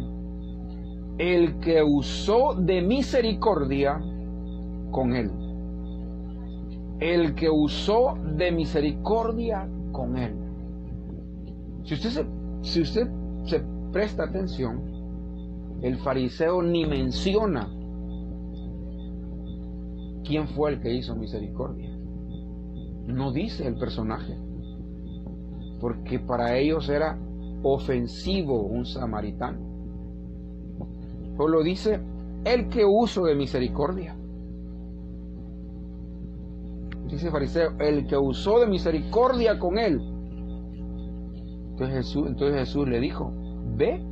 el 1.18 1.60
que 1.60 1.84
usó 1.84 2.56
de 2.56 2.82
misericordia 2.82 4.00
con 4.94 5.14
él. 5.14 5.30
El 7.02 7.36
que 7.36 7.50
usó 7.50 8.14
de 8.38 8.54
misericordia 8.54 9.68
con 9.92 10.16
él. 10.16 10.34
Si 11.84 11.96
usted 11.96 12.10
se, 12.10 12.26
si 12.62 12.82
usted 12.82 13.10
se 13.44 13.62
presta 13.92 14.24
atención, 14.24 14.82
el 15.82 15.98
fariseo 15.98 16.62
ni 16.62 16.86
menciona 16.86 17.70
quién 20.24 20.48
fue 20.48 20.72
el 20.72 20.80
que 20.80 20.94
hizo 20.94 21.14
misericordia. 21.16 21.90
No 23.08 23.34
dice 23.34 23.68
el 23.68 23.76
personaje, 23.76 24.38
porque 25.82 26.20
para 26.20 26.58
ellos 26.58 26.88
era 26.88 27.20
ofensivo 27.64 28.62
un 28.62 28.86
samaritano. 28.86 29.60
Solo 31.36 31.64
dice 31.64 32.00
el 32.46 32.70
que 32.70 32.86
uso 32.86 33.26
de 33.26 33.36
misericordia. 33.36 34.16
Dice 37.14 37.28
el 37.28 37.32
fariseo, 37.32 37.78
el 37.78 38.08
que 38.08 38.18
usó 38.18 38.60
de 38.60 38.66
misericordia 38.66 39.60
con 39.60 39.78
él. 39.78 40.02
Entonces 41.70 41.96
Jesús, 41.98 42.26
entonces 42.26 42.58
Jesús 42.62 42.88
le 42.88 43.00
dijo, 43.00 43.32
ve 43.78 44.04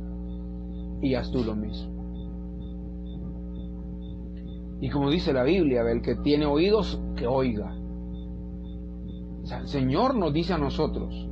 y 1.00 1.16
haz 1.16 1.32
tú 1.32 1.42
lo 1.42 1.56
mismo. 1.56 1.90
Y 4.80 4.88
como 4.88 5.10
dice 5.10 5.32
la 5.32 5.42
Biblia, 5.42 5.82
el 5.82 6.00
que 6.00 6.14
tiene 6.14 6.46
oídos, 6.46 7.02
que 7.16 7.26
oiga. 7.26 7.74
O 9.42 9.46
sea, 9.46 9.58
el 9.58 9.66
Señor 9.66 10.14
nos 10.14 10.32
dice 10.32 10.52
a 10.52 10.58
nosotros, 10.58 11.28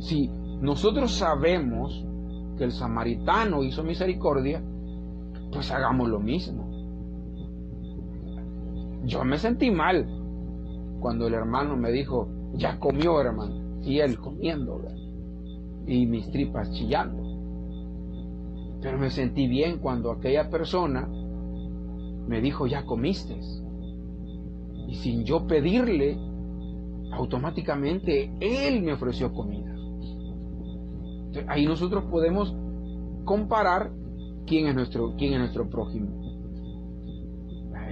si 0.00 0.28
nosotros 0.60 1.12
sabemos 1.12 2.04
que 2.58 2.64
el 2.64 2.72
samaritano 2.72 3.62
hizo 3.62 3.84
misericordia, 3.84 4.60
pues 5.52 5.70
hagamos 5.70 6.08
lo 6.08 6.18
mismo. 6.18 6.68
Yo 9.04 9.24
me 9.24 9.38
sentí 9.38 9.70
mal 9.70 10.15
cuando 11.06 11.28
el 11.28 11.34
hermano 11.34 11.76
me 11.76 11.92
dijo, 11.92 12.28
ya 12.54 12.80
comió 12.80 13.20
hermano, 13.20 13.80
y 13.80 14.00
él 14.00 14.18
comiendo, 14.18 14.82
y 15.86 16.04
mis 16.04 16.28
tripas 16.32 16.68
chillando. 16.72 17.22
Pero 18.82 18.98
me 18.98 19.10
sentí 19.10 19.46
bien 19.46 19.78
cuando 19.78 20.10
aquella 20.10 20.50
persona 20.50 21.08
me 22.26 22.40
dijo, 22.40 22.66
ya 22.66 22.84
comiste. 22.84 23.38
Y 24.88 24.96
sin 24.96 25.24
yo 25.24 25.46
pedirle, 25.46 26.18
automáticamente 27.12 28.32
Él 28.40 28.82
me 28.82 28.92
ofreció 28.92 29.32
comida. 29.32 29.76
ahí 31.46 31.66
nosotros 31.66 32.02
podemos 32.10 32.52
comparar 33.24 33.92
quién 34.44 34.66
es 34.66 34.74
nuestro, 34.74 35.14
quién 35.16 35.34
es 35.34 35.38
nuestro 35.38 35.70
prójimo. 35.70 36.08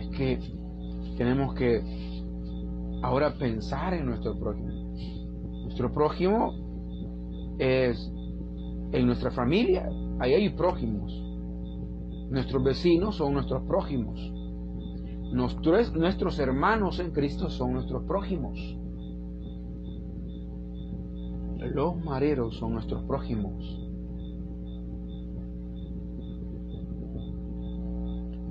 Es 0.01 0.09
que 0.09 0.41
tenemos 1.17 1.55
que 1.55 2.04
ahora 3.05 3.37
pensar 3.37 3.93
en 3.93 4.07
nuestro 4.07 4.39
prójimo. 4.39 4.95
Nuestro 5.65 5.93
prójimo 5.93 6.55
es 7.59 8.11
en 8.93 9.07
nuestra 9.07 9.31
familia, 9.31 9.91
ahí 10.21 10.33
hay 10.33 10.49
prójimos. 10.51 11.13
Nuestros 12.31 12.65
vecinos 12.65 13.17
son 13.17 13.35
nuestros 13.35 13.63
prójimos. 13.65 14.19
Nuestros, 15.33 15.93
nuestros 15.95 16.39
hermanos 16.39 16.99
en 16.99 17.11
Cristo 17.11 17.51
son 17.51 17.75
nuestros 17.75 18.05
prójimos. 18.05 18.59
Los 21.75 22.03
mareros 22.05 22.57
son 22.57 22.73
nuestros 22.73 23.05
prójimos. 23.05 23.81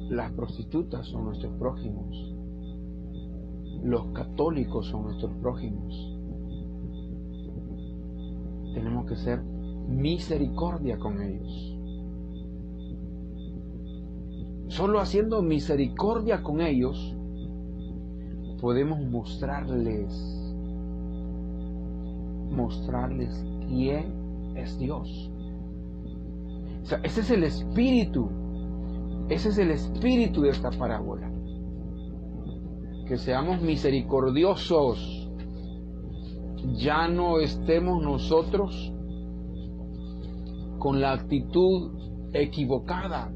Las 0.10 0.32
prostitutas 0.34 1.08
son 1.08 1.26
nuestros 1.26 1.58
prójimos. 1.58 2.33
Los 3.84 4.06
católicos 4.14 4.88
son 4.88 5.04
nuestros 5.04 5.32
prójimos. 5.42 6.18
Tenemos 8.74 9.06
que 9.06 9.16
ser 9.16 9.44
misericordia 9.44 10.98
con 10.98 11.22
ellos. 11.22 11.78
Solo 14.70 15.00
haciendo 15.00 15.42
misericordia 15.42 16.42
con 16.42 16.62
ellos 16.62 17.16
podemos 18.60 19.00
mostrarles 19.02 20.40
mostrarles 22.54 23.44
quién 23.68 24.56
es 24.56 24.78
Dios. 24.80 25.30
Ese 27.04 27.22
es 27.22 27.32
el 27.32 27.44
espíritu. 27.44 28.30
Ese 29.30 29.50
es 29.50 29.58
el 29.58 29.72
espíritu 29.72 30.42
de 30.42 30.52
esta 30.52 30.70
parábola. 30.72 31.33
Que 33.06 33.18
seamos 33.18 33.62
misericordiosos. 33.62 35.30
Ya 36.76 37.08
no 37.08 37.40
estemos 37.40 38.02
nosotros 38.02 38.94
con 40.80 41.02
la 41.02 41.14
actitud 41.14 41.92
equivocada. 42.34 43.34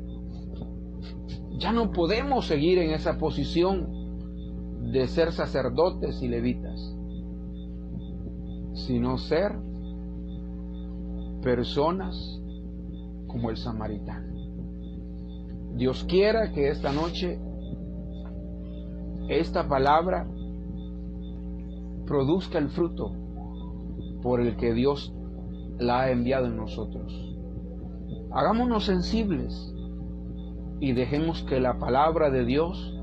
Ya 1.58 1.72
no 1.72 1.92
podemos 1.92 2.46
seguir 2.46 2.78
en 2.78 2.92
esa 2.92 3.18
posición 3.18 4.92
de 4.92 5.08
ser 5.08 5.34
sacerdotes 5.34 6.22
y 6.22 6.28
levitas 6.28 6.98
sino 8.88 9.18
ser 9.18 9.54
personas 11.42 12.42
como 13.28 13.50
el 13.50 13.58
samaritano. 13.58 14.34
Dios 15.76 16.06
quiera 16.06 16.52
que 16.52 16.70
esta 16.70 16.92
noche 16.92 17.40
esta 19.28 19.68
palabra 19.68 20.28
produzca 22.06 22.58
el 22.58 22.70
fruto 22.70 23.12
por 24.22 24.40
el 24.40 24.56
que 24.56 24.74
Dios 24.74 25.14
la 25.78 26.02
ha 26.02 26.12
enviado 26.12 26.48
en 26.48 26.58
nosotros. 26.58 27.14
Hagámonos 28.32 28.86
sensibles 28.86 29.74
y 30.80 30.94
dejemos 30.94 31.44
que 31.44 31.60
la 31.60 31.78
palabra 31.78 32.30
de 32.30 32.46
Dios 32.46 32.94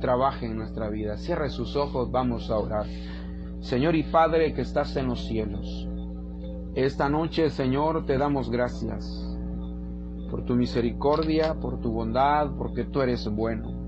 trabaje 0.00 0.46
en 0.46 0.56
nuestra 0.56 0.90
vida. 0.90 1.16
Cierre 1.16 1.50
sus 1.50 1.76
ojos, 1.76 2.10
vamos 2.10 2.50
a 2.50 2.58
orar. 2.58 2.86
Señor 3.60 3.96
y 3.96 4.02
Padre 4.02 4.52
que 4.54 4.60
estás 4.60 4.94
en 4.96 5.08
los 5.08 5.26
cielos. 5.26 5.88
Esta 6.74 7.08
noche, 7.08 7.48
Señor, 7.48 8.04
te 8.04 8.18
damos 8.18 8.50
gracias 8.50 9.22
por 10.30 10.44
tu 10.44 10.54
misericordia, 10.54 11.54
por 11.54 11.80
tu 11.80 11.92
bondad, 11.92 12.50
porque 12.58 12.84
tú 12.84 13.00
eres 13.00 13.26
bueno. 13.28 13.85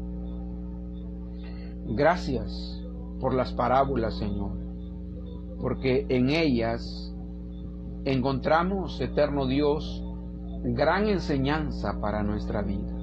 Gracias 1.88 2.82
por 3.18 3.34
las 3.34 3.52
parábolas, 3.52 4.14
Señor, 4.18 4.52
porque 5.60 6.04
en 6.10 6.28
ellas 6.28 7.14
encontramos, 8.04 9.00
eterno 9.00 9.46
Dios, 9.46 10.04
gran 10.64 11.08
enseñanza 11.08 11.98
para 12.00 12.22
nuestra 12.22 12.62
vida. 12.62 12.94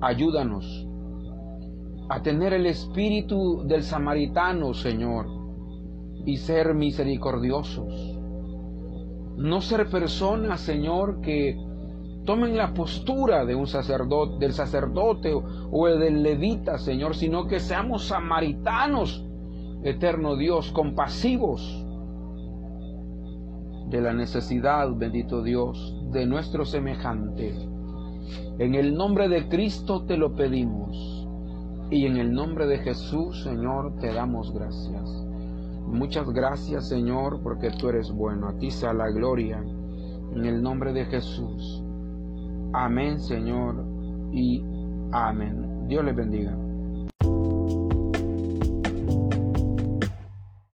Ayúdanos 0.00 0.88
a 2.08 2.22
tener 2.22 2.54
el 2.54 2.66
espíritu 2.66 3.66
del 3.66 3.82
samaritano, 3.82 4.72
Señor, 4.72 5.26
y 6.24 6.38
ser 6.38 6.74
misericordiosos. 6.74 8.18
No 9.36 9.60
ser 9.60 9.90
personas, 9.90 10.62
Señor, 10.62 11.20
que 11.20 11.58
tomen 12.26 12.56
la 12.56 12.74
postura 12.74 13.46
de 13.46 13.54
un 13.54 13.66
sacerdote, 13.66 14.38
del 14.38 14.52
sacerdote 14.52 15.32
o 15.32 15.88
el 15.88 16.00
del 16.00 16.22
levita, 16.22 16.76
Señor, 16.76 17.14
sino 17.14 17.46
que 17.46 17.60
seamos 17.60 18.08
samaritanos, 18.08 19.24
eterno 19.82 20.36
Dios, 20.36 20.70
compasivos 20.72 21.86
de 23.88 24.00
la 24.00 24.12
necesidad, 24.12 24.92
bendito 24.94 25.42
Dios, 25.42 25.96
de 26.10 26.26
nuestro 26.26 26.64
semejante. 26.64 27.54
En 28.58 28.74
el 28.74 28.94
nombre 28.94 29.28
de 29.28 29.48
Cristo 29.48 30.04
te 30.04 30.16
lo 30.16 30.34
pedimos 30.34 31.28
y 31.90 32.06
en 32.06 32.16
el 32.16 32.32
nombre 32.32 32.66
de 32.66 32.78
Jesús, 32.78 33.44
Señor, 33.44 33.96
te 34.00 34.12
damos 34.12 34.52
gracias. 34.52 35.24
Muchas 35.86 36.28
gracias, 36.30 36.88
Señor, 36.88 37.40
porque 37.42 37.70
tú 37.70 37.88
eres 37.88 38.10
bueno. 38.10 38.48
A 38.48 38.58
ti 38.58 38.72
sea 38.72 38.92
la 38.92 39.08
gloria. 39.10 39.62
En 40.34 40.44
el 40.44 40.60
nombre 40.60 40.92
de 40.92 41.04
Jesús. 41.04 41.85
Amén, 42.78 43.18
Señor, 43.18 43.74
y 44.32 44.62
amén. 45.10 45.88
Dios 45.88 46.04
les 46.04 46.14
bendiga. 46.14 46.54